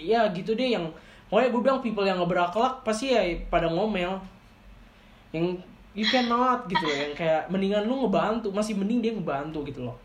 [0.00, 0.88] ya gitu deh yang
[1.28, 4.20] pokoknya gue bilang people yang nggak berakhlak pasti ya pada ngomel.
[5.32, 5.64] Yang
[5.96, 6.96] you cannot gitu loh.
[7.00, 9.96] Yang kayak mendingan lu ngebantu masih mending dia ngebantu gitu loh.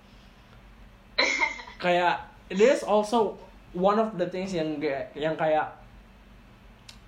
[1.84, 3.36] Kayak there's also
[3.76, 5.72] one of the things yang ga- yang kayak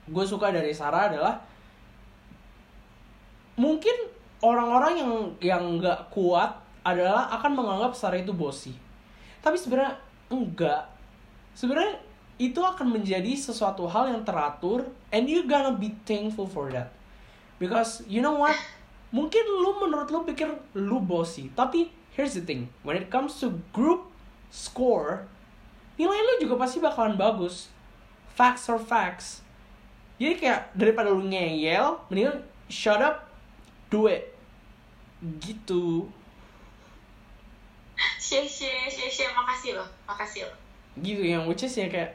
[0.07, 1.39] gue suka dari Sarah adalah
[3.55, 3.93] mungkin
[4.43, 8.75] orang-orang yang yang nggak kuat adalah akan menganggap Sarah itu bosi.
[9.39, 9.95] Tapi sebenarnya
[10.27, 10.83] enggak.
[11.55, 11.95] Sebenarnya
[12.35, 16.91] itu akan menjadi sesuatu hal yang teratur and you gonna be thankful for that.
[17.61, 18.57] Because you know what?
[19.13, 21.47] Mungkin lu menurut lu pikir lu bosi.
[21.55, 21.87] Tapi
[22.17, 22.67] here's the thing.
[22.83, 24.11] When it comes to group
[24.51, 25.29] score
[25.99, 27.69] nilai lu juga pasti bakalan bagus
[28.33, 29.45] facts or facts
[30.17, 33.29] jadi kayak daripada lu ngeyel mendingan shut up
[33.93, 34.33] do it
[35.43, 36.09] gitu
[38.19, 39.27] sih sih sih sih
[39.63, 40.55] Makasih lo, makasih lo.
[40.99, 42.11] Gitu yang lucu sih ya kayak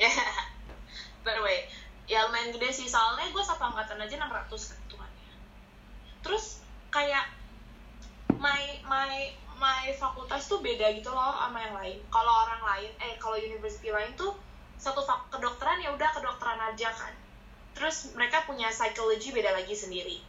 [0.00, 0.32] Ya, yeah.
[1.20, 1.68] by the way,
[2.08, 4.48] ya lumayan gede sih soalnya gue satu angkatan aja 600
[4.80, 5.28] ketuanya.
[6.24, 7.28] Terus kayak
[8.40, 9.28] my my
[9.60, 11.98] my fakultas tuh beda gitu loh sama yang lain.
[12.08, 14.32] Kalau orang lain eh kalau university lain tuh
[14.80, 17.12] satu fak kedokteran ya udah kedokteran aja kan.
[17.76, 20.24] Terus mereka punya psychology beda lagi sendiri.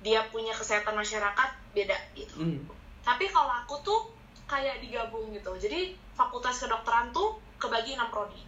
[0.00, 2.34] Dia punya kesehatan masyarakat beda gitu.
[2.40, 2.64] Hmm,
[3.04, 4.00] tapi kalau aku tuh
[4.48, 5.52] kayak digabung gitu.
[5.60, 8.42] Jadi fakultas kedokteran tuh kebagi enam prodi.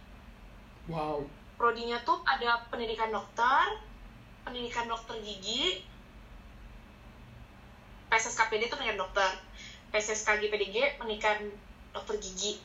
[0.89, 1.23] Wow.
[1.55, 3.79] Prodinya tuh ada pendidikan dokter
[4.45, 5.81] pendidikan dokter gigi
[8.11, 9.31] PSSKPD itu pendidikan dokter
[9.95, 11.39] PSSKG PDG pendidikan
[11.95, 12.59] dokter gigi.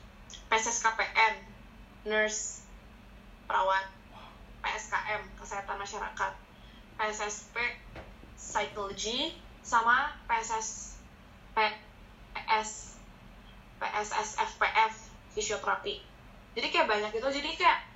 [0.50, 1.38] PSSKPN
[2.10, 2.66] nurse
[3.46, 3.86] perawat.
[4.66, 6.32] PSKM kesehatan masyarakat.
[6.98, 7.54] PSSP
[8.34, 10.98] psychology sama PSS
[11.54, 12.98] PS
[13.78, 14.92] PSSFPF
[15.30, 16.02] fisioterapi.
[16.58, 17.30] Jadi kayak banyak gitu.
[17.30, 17.86] Jadi kayak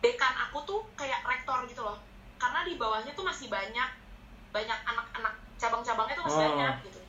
[0.00, 2.00] dekan aku tuh kayak rektor gitu loh.
[2.40, 3.90] Karena di bawahnya tuh masih banyak
[4.48, 5.36] banyak anak-anak.
[5.60, 6.44] Cabang-cabangnya tuh masih Oh.
[6.56, 7.01] banyak gitu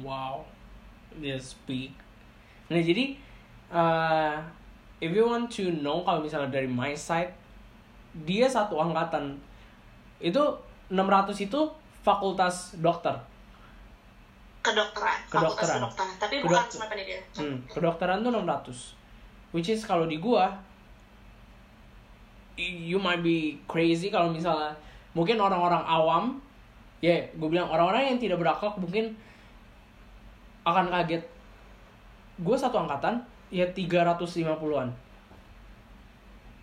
[0.00, 0.42] wow.
[1.16, 1.90] Dia speak.
[2.68, 3.18] Nah jadi
[3.68, 4.38] uh,
[4.98, 7.34] if you want to know kalau misalnya dari my side
[8.22, 9.34] dia satu angkatan.
[10.18, 10.42] Itu
[10.88, 10.96] 600
[11.40, 11.60] itu
[12.00, 13.14] fakultas dokter.
[14.60, 15.18] Kedokteran.
[15.26, 15.78] Fakultas Kedokteran.
[15.80, 16.10] kedokteran.
[16.18, 18.94] Tapi Kedok- bukan cuma pendidikan Hmm, kedokteran tuh 600.
[19.50, 20.52] Which is kalau di gua
[22.56, 24.76] you might be crazy kalau misalnya
[25.16, 26.36] mungkin orang-orang awam
[27.00, 29.16] ya gue bilang orang-orang yang tidak berakhlak mungkin
[30.66, 31.22] akan kaget.
[32.40, 34.90] Gue satu angkatan ya 350-an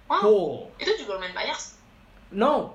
[0.08, 1.60] Wow, full itu juga lumayan banyak.
[2.32, 2.72] No.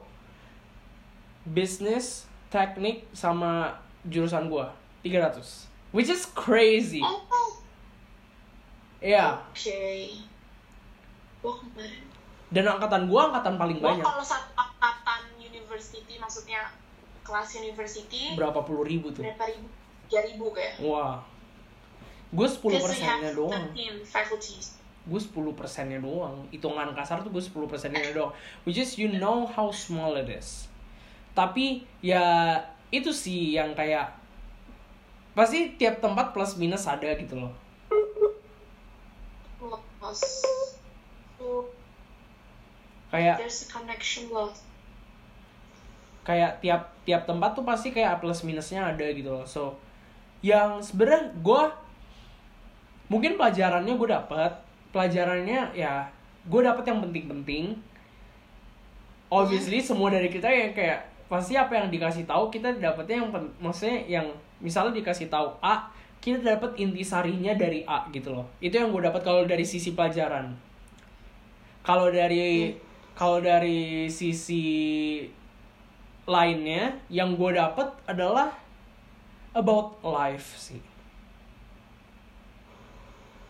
[1.49, 3.73] Business teknik sama
[4.05, 4.69] jurusan gua
[5.01, 5.41] 300
[5.97, 7.01] which is crazy.
[7.01, 7.57] Oh
[9.01, 9.83] ya oke.
[11.41, 12.05] Gua kemarin
[12.53, 14.05] dan angkatan gua angkatan paling gua banyak.
[14.05, 16.69] kalau satu angkatan university maksudnya
[17.25, 19.25] kelas university berapa puluh ribu tuh?
[19.25, 19.67] berapa ribu
[20.13, 20.77] tiga ribu kayak.
[20.85, 21.25] Wah.
[22.37, 23.65] Gue 10 Because we persennya doang.
[23.73, 24.67] 13 faculties.
[25.09, 26.45] Gue 10 persennya doang.
[26.53, 28.37] Hitungan kasar tuh gue 10 persennya doang.
[28.69, 30.69] Which is you know how small it is.
[31.33, 32.61] Tapi ya
[32.93, 34.13] itu sih yang kayak
[35.33, 37.53] pasti tiap tempat plus minus ada gitu loh.
[39.97, 40.21] Plus.
[43.09, 44.53] Kayak there's a connection loh.
[46.25, 49.45] Kayak tiap tiap tempat tuh pasti kayak plus minusnya ada gitu loh.
[49.49, 49.77] So
[50.43, 51.63] yang sebenarnya gue
[53.07, 54.53] mungkin pelajarannya gue dapat
[54.91, 56.11] pelajarannya ya
[56.43, 57.79] gue dapat yang penting-penting.
[59.33, 63.55] Obviously semua dari kita yang kayak pasti apa yang dikasih tahu kita dapetnya yang pen-
[63.57, 64.27] maksudnya yang
[64.61, 65.89] misalnya dikasih tahu A
[66.21, 68.47] kita dapat intisarinya dari A gitu loh.
[68.61, 70.53] Itu yang gue dapat kalau dari sisi pelajaran.
[71.83, 72.77] Kalau dari
[73.17, 74.65] kalau dari sisi
[76.29, 78.62] lainnya yang gue dapet adalah
[79.53, 80.81] about life sih.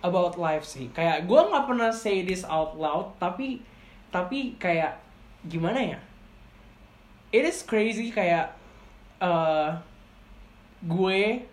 [0.02, 0.90] About life sih.
[0.90, 3.62] Kayak gue nggak pernah say this out loud tapi
[4.10, 4.98] tapi kayak
[5.46, 6.00] gimana ya?
[7.32, 8.52] It is crazy kayak
[9.22, 9.70] eh
[10.82, 11.46] gue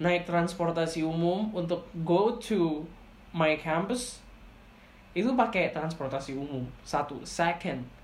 [0.00, 2.88] naik transportasi umum untuk go to
[3.36, 4.24] my campus
[5.12, 6.64] itu pakai transportasi umum.
[6.80, 8.00] Satu second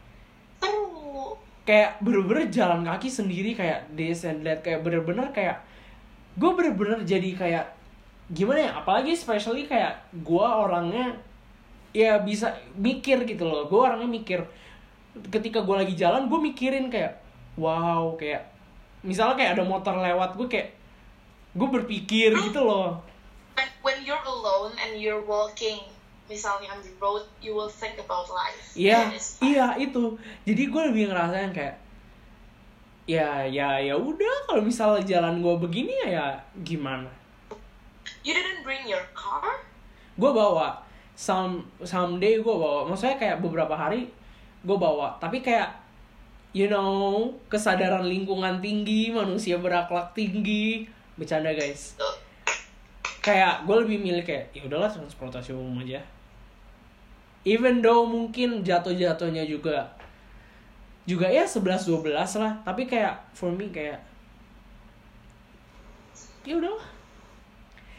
[1.66, 5.58] kayak bener-bener jalan kaki sendiri kayak this and that kayak bener-bener kayak
[6.38, 7.66] gue bener-bener jadi kayak
[8.30, 11.18] gimana ya apalagi especially kayak gue orangnya
[11.90, 13.66] ya bisa mikir gitu loh.
[13.66, 14.40] Gue orangnya mikir
[15.32, 17.18] ketika gue lagi jalan gue mikirin kayak
[17.56, 18.46] wow kayak
[19.00, 20.70] misalnya kayak ada motor lewat gue kayak
[21.56, 23.00] gue berpikir gitu loh.
[23.56, 25.80] when, when you're alone and you're walking
[26.27, 30.18] misalnya on the road you will think about life Iya, iya itu.
[30.45, 31.77] Jadi gue lebih ngerasain kayak
[33.07, 36.27] ya ya ya udah kalau misalnya jalan gue begini ya, ya
[36.66, 37.07] gimana?
[38.27, 39.62] you didn't bring your car
[40.18, 40.81] Gue bawa
[41.12, 42.89] some someday gue bawa.
[42.89, 44.09] Maksudnya kayak beberapa hari
[44.64, 45.12] gue bawa.
[45.20, 45.77] Tapi kayak
[46.57, 50.89] you know kesadaran lingkungan tinggi, manusia berakhlak tinggi.
[51.20, 52.01] Bercanda guys.
[53.20, 56.01] Kayak gue lebih milih kayak ya udahlah transportasi umum aja.
[57.47, 59.94] Even though mungkin jatuh-jatuhnya juga
[61.07, 62.11] juga ya 11 12
[62.42, 64.03] lah, tapi kayak for me kayak
[66.42, 66.82] ya udahlah.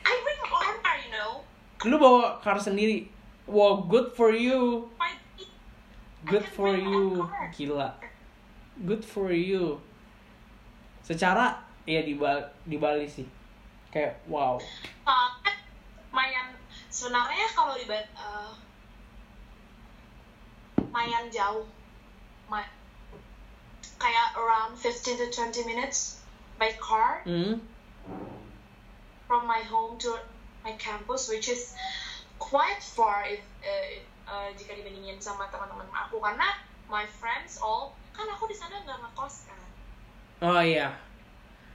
[0.04, 1.48] I bring my own car you know
[1.88, 3.08] Lu bawa car sendiri.
[3.48, 4.92] Wow, good for you.
[6.28, 7.24] Good for you.
[7.56, 7.96] Gila.
[8.84, 9.80] Good for you.
[11.00, 11.56] Secara
[11.88, 13.24] ya di Bali, di Bali sih.
[13.94, 14.60] Kayak wow.
[15.08, 15.32] Uh,
[16.12, 16.52] lumayan
[16.92, 18.52] sebenarnya kalau di uh,
[20.88, 21.68] lumayan jauh
[22.48, 22.64] Ma
[24.00, 26.24] kayak around 15 to 20 minutes
[26.56, 27.60] by car Hmm.
[29.28, 30.16] from my home to
[30.64, 31.76] my campus which is
[32.40, 33.88] quite far if uh,
[34.26, 36.56] uh, jika dibandingin sama teman-teman aku karena
[36.88, 39.60] my friends all kan aku di sana nggak ngekos kan
[40.38, 40.94] Oh iya.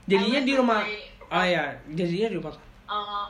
[0.07, 0.79] Jadinya di rumah.
[0.79, 2.55] my- Oh iya, jadinya di rumah.
[2.87, 3.27] uh,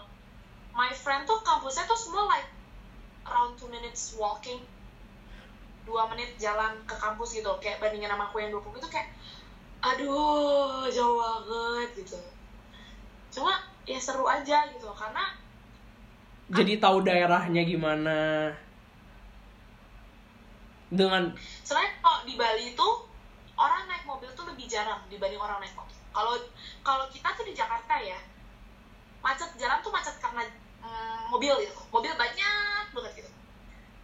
[0.72, 2.46] my friend tuh kampusnya tuh semua like
[3.26, 4.62] around two minutes walking
[5.84, 9.10] dua menit jalan ke kampus gitu kayak bandingin sama aku yang 20 itu kayak
[9.84, 12.18] aduh jauh banget gitu
[13.34, 15.36] cuma ya seru aja gitu karena
[16.54, 18.52] Jadi tahu daerahnya gimana.
[20.94, 21.34] Dengan
[21.66, 22.88] Soalnya kalau di Bali itu
[23.58, 25.98] orang naik mobil tuh lebih jarang dibanding orang naik motor.
[26.14, 26.36] Kalau
[26.86, 28.20] kalau kita tuh di Jakarta ya
[29.24, 30.46] macet jalan tuh macet karena
[30.84, 31.74] mm, mobil gitu.
[31.90, 33.32] Mobil banyak banget gitu.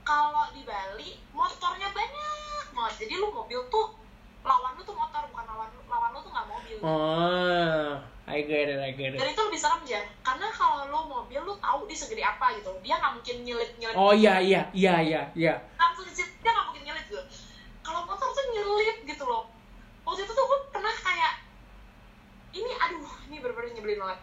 [0.10, 2.94] Kalau di Bali motornya banyak banget.
[3.06, 3.94] Jadi lu mobil tuh
[4.42, 6.78] lawan lu tuh motor bukan lawan lawan lu tuh nggak mobil.
[6.82, 7.94] oh,
[8.26, 9.38] I get it, I get Dan it.
[9.38, 10.02] itu lebih serem ya.
[10.26, 12.74] Karena kalau lu mobil lu tahu dia segede apa gitu.
[12.82, 15.54] Dia nggak mungkin nyelip nyelip Oh iya iya iya iya iya.
[15.78, 17.22] langsung kecil dia nggak mungkin nyelip gitu
[17.84, 19.50] kalau motor tuh nyelip gitu loh
[20.06, 21.34] waktu itu tuh gue pernah kayak
[22.54, 24.20] ini aduh ini bener-bener nyebelin banget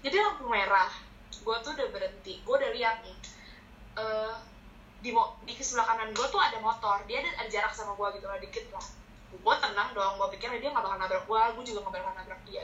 [0.00, 0.88] jadi lampu merah
[1.32, 3.16] gue tuh udah berhenti gue udah lihat nih
[4.00, 4.34] eh
[4.98, 7.02] di mo di sebelah kanan gue tuh ada motor.
[7.06, 8.82] Dia ada, ada jarak sama gue gitu lah dikit lah.
[9.30, 12.40] Gue tenang dong gue pikir dia nggak bakal nabrak gue gue juga nggak bakal nabrak
[12.48, 12.62] dia.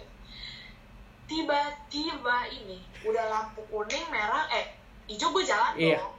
[1.25, 4.77] Tiba-tiba ini udah lampu kuning merah eh
[5.09, 6.03] hijau gue jalan Iya.
[6.03, 6.17] dong.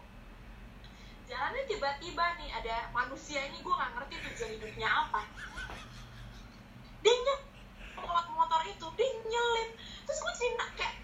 [1.25, 5.21] Jalannya tiba-tiba nih ada manusia ini gue nggak ngerti tujuan hidupnya apa.
[7.03, 7.41] Dia nyelip
[8.35, 9.69] motor itu dia nyelip.
[10.05, 10.95] Terus gue cerita kayak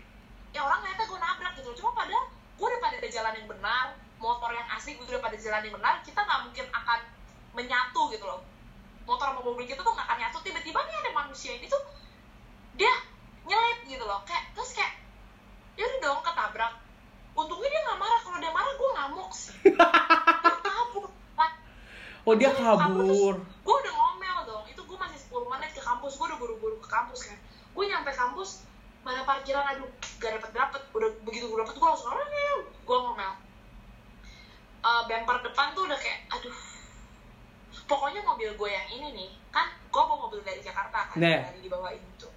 [0.52, 3.88] ya orang ternyata gue nabrak gitu cuma padahal gue udah pada jalan yang benar
[4.22, 7.00] motor yang asli udah pada jalan yang benar kita nggak mungkin akan
[7.58, 8.46] menyatu gitu loh.
[9.10, 10.38] Motor sama mobil kita tuh nggak akan nyatu.
[10.46, 11.82] Tiba-tiba nih ada manusia ini tuh
[12.78, 12.94] dia
[13.50, 14.22] nyelip gitu loh.
[14.24, 14.94] Kayak terus kayak
[15.76, 16.74] ya udah dong ketabrak.
[17.34, 18.20] Untungnya dia nggak marah.
[18.22, 19.52] Kalau dia marah gue ngamuk sih.
[19.66, 21.06] Dia kabur.
[22.22, 23.36] Oh dia kampus, kabur.
[23.42, 24.64] gue udah ngomel dong.
[24.70, 26.22] Itu gue masih 10 menit ke kampus.
[26.22, 27.38] Gue udah buru-buru ke kampus kan.
[27.74, 28.62] Gue nyampe kampus
[29.02, 29.90] mana parkiran aduh
[30.22, 33.34] gak dapet dapet udah begitu gue dapet gue langsung ngomel gue ngomel
[34.82, 36.58] Eh, bumper depan tuh udah kayak aduh
[37.86, 41.38] pokoknya mobil gue yang ini nih kan gue bawa mobil dari Jakarta kan Nah.
[41.44, 42.28] dari di bawah itu.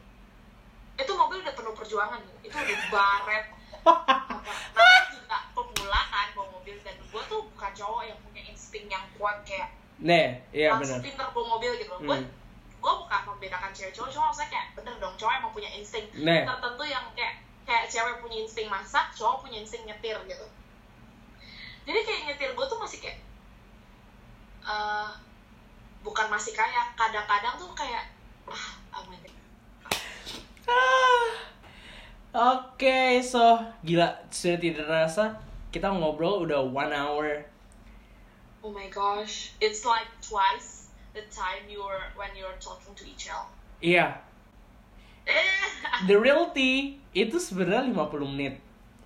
[0.95, 3.45] Itu mobil udah penuh perjuangan itu udah baret
[3.84, 4.16] apa
[4.74, 9.05] namanya juga pemula kan bawa mobil dan gue tuh bukan cowok yang punya insting yang
[9.14, 12.01] kuat kayak Nih, iya langsung pinter bawa mobil gitu loh.
[12.03, 12.28] Gue Hmm.
[12.76, 16.05] gue bukan membedakan cewek cowok cuma maksudnya kayak bener dong cowok emang punya insting.
[16.14, 16.45] Nih.
[16.45, 17.34] tertentu yang kayak
[17.64, 20.45] kayak cewek punya insting masak cowok punya insting nyetir gitu
[21.85, 23.18] jadi kayak nyetir gue tuh masih kayak
[24.64, 25.11] eh
[26.01, 28.09] bukan masih kayak kadang-kadang tuh kayak
[28.49, 28.68] ah
[29.01, 29.32] aman deh
[30.64, 31.28] Ah.
[32.35, 35.37] Oke, so gila sudah tidak terasa
[35.68, 37.45] kita ngobrol udah one hour.
[38.64, 43.28] oh my gosh it's like twice the time you were when you're talking to each
[43.28, 43.45] other
[43.85, 44.24] Iya,
[45.28, 45.68] eh
[46.09, 48.57] the real tea itu sebenarnya 50 menit.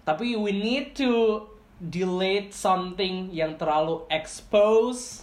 [0.07, 1.43] Tapi we need to
[1.79, 5.22] delete something yang terlalu expose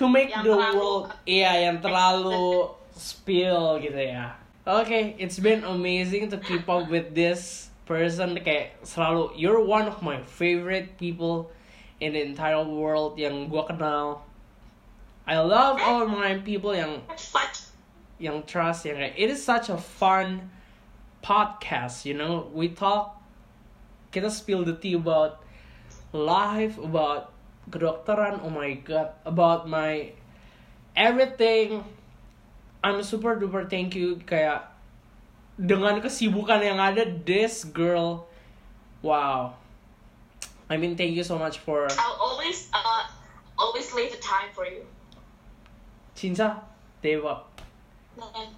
[0.00, 4.36] to make Yang the terlalu- world iya yang terlalu spill gitu ya.
[4.68, 9.88] Oke, okay, it's been amazing to keep up with this person kayak selalu you're one
[9.88, 11.48] of my favorite people
[12.00, 14.24] in the entire world yang gua kenal.
[15.28, 17.04] I love all my people yang
[18.16, 20.48] yang trust yang kayak it is such a fun
[21.20, 23.19] podcast you know we talk
[24.10, 25.42] kita spill the tea about
[26.10, 27.30] life about
[27.70, 30.10] kedokteran oh my god about my
[30.98, 31.86] everything.
[32.82, 34.66] I'm super duper thank you kayak
[35.60, 38.26] dengan kesibukan yang ada this girl
[39.04, 39.54] wow.
[40.70, 43.06] I mean thank you so much for I'll always uh
[43.60, 44.82] always leave the time for you.
[46.16, 46.64] cinta
[47.00, 47.44] Dewa.
[48.16, 48.52] Then,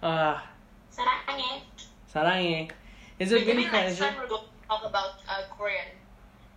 [0.00, 0.40] ah.
[0.88, 1.60] Sarangnya.
[2.08, 2.72] sarangnya
[3.20, 4.12] it's a pleasure
[4.66, 5.94] talk about uh, Korean,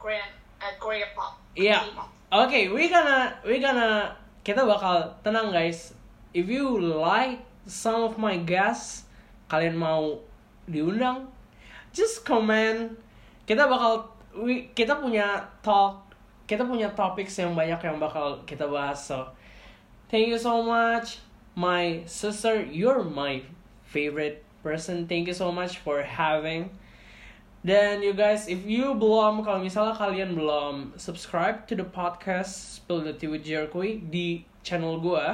[0.02, 0.30] Korean,
[0.62, 1.38] uh, Korean pop.
[1.54, 1.86] Iya.
[1.90, 2.10] K-pop.
[2.30, 4.14] Oke, we gonna we gonna
[4.46, 5.98] kita bakal tenang guys.
[6.30, 9.10] If you like some of my guests,
[9.50, 10.22] kalian mau
[10.70, 11.26] diundang,
[11.90, 12.94] just comment.
[13.50, 16.06] Kita bakal we, kita punya talk,
[16.46, 19.10] kita punya topics yang banyak yang bakal kita bahas.
[19.10, 19.34] So,
[20.14, 21.18] thank you so much,
[21.58, 22.62] my sister.
[22.62, 23.42] You're my
[23.90, 25.10] favorite person.
[25.10, 26.70] Thank you so much for having.
[27.60, 33.04] Dan you guys, if you belum, kalau misalnya kalian belum subscribe to the podcast Spill
[33.04, 35.28] the Tea with Jericho di channel gue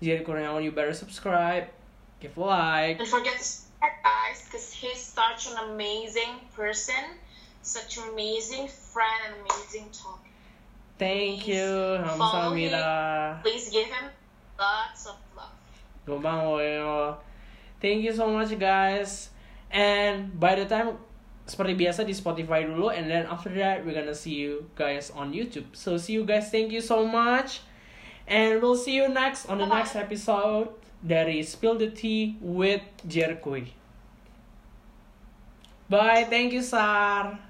[0.00, 1.68] Jerry Kurniawan, you better subscribe,
[2.24, 2.96] give a like.
[2.96, 7.18] Don't forget to subscribe guys, because he's such an amazing person,
[7.60, 10.24] such an amazing friend, and amazing talk.
[10.96, 13.42] Thank please you, Hamsamira.
[13.42, 14.08] Please give him
[14.56, 15.52] lots of love.
[17.82, 19.30] Thank you so much guys.
[19.68, 20.96] And by the time
[21.48, 25.32] seperti biasa di Spotify dulu and then after that we're gonna see you guys on
[25.32, 25.66] YouTube.
[25.72, 26.52] So see you guys.
[26.52, 27.64] Thank you so much.
[28.28, 30.68] And we'll see you next on the next episode
[31.00, 33.72] dari Spill the Tea with Jerkoy.
[35.88, 36.28] Bye.
[36.28, 37.40] Thank you, Sar.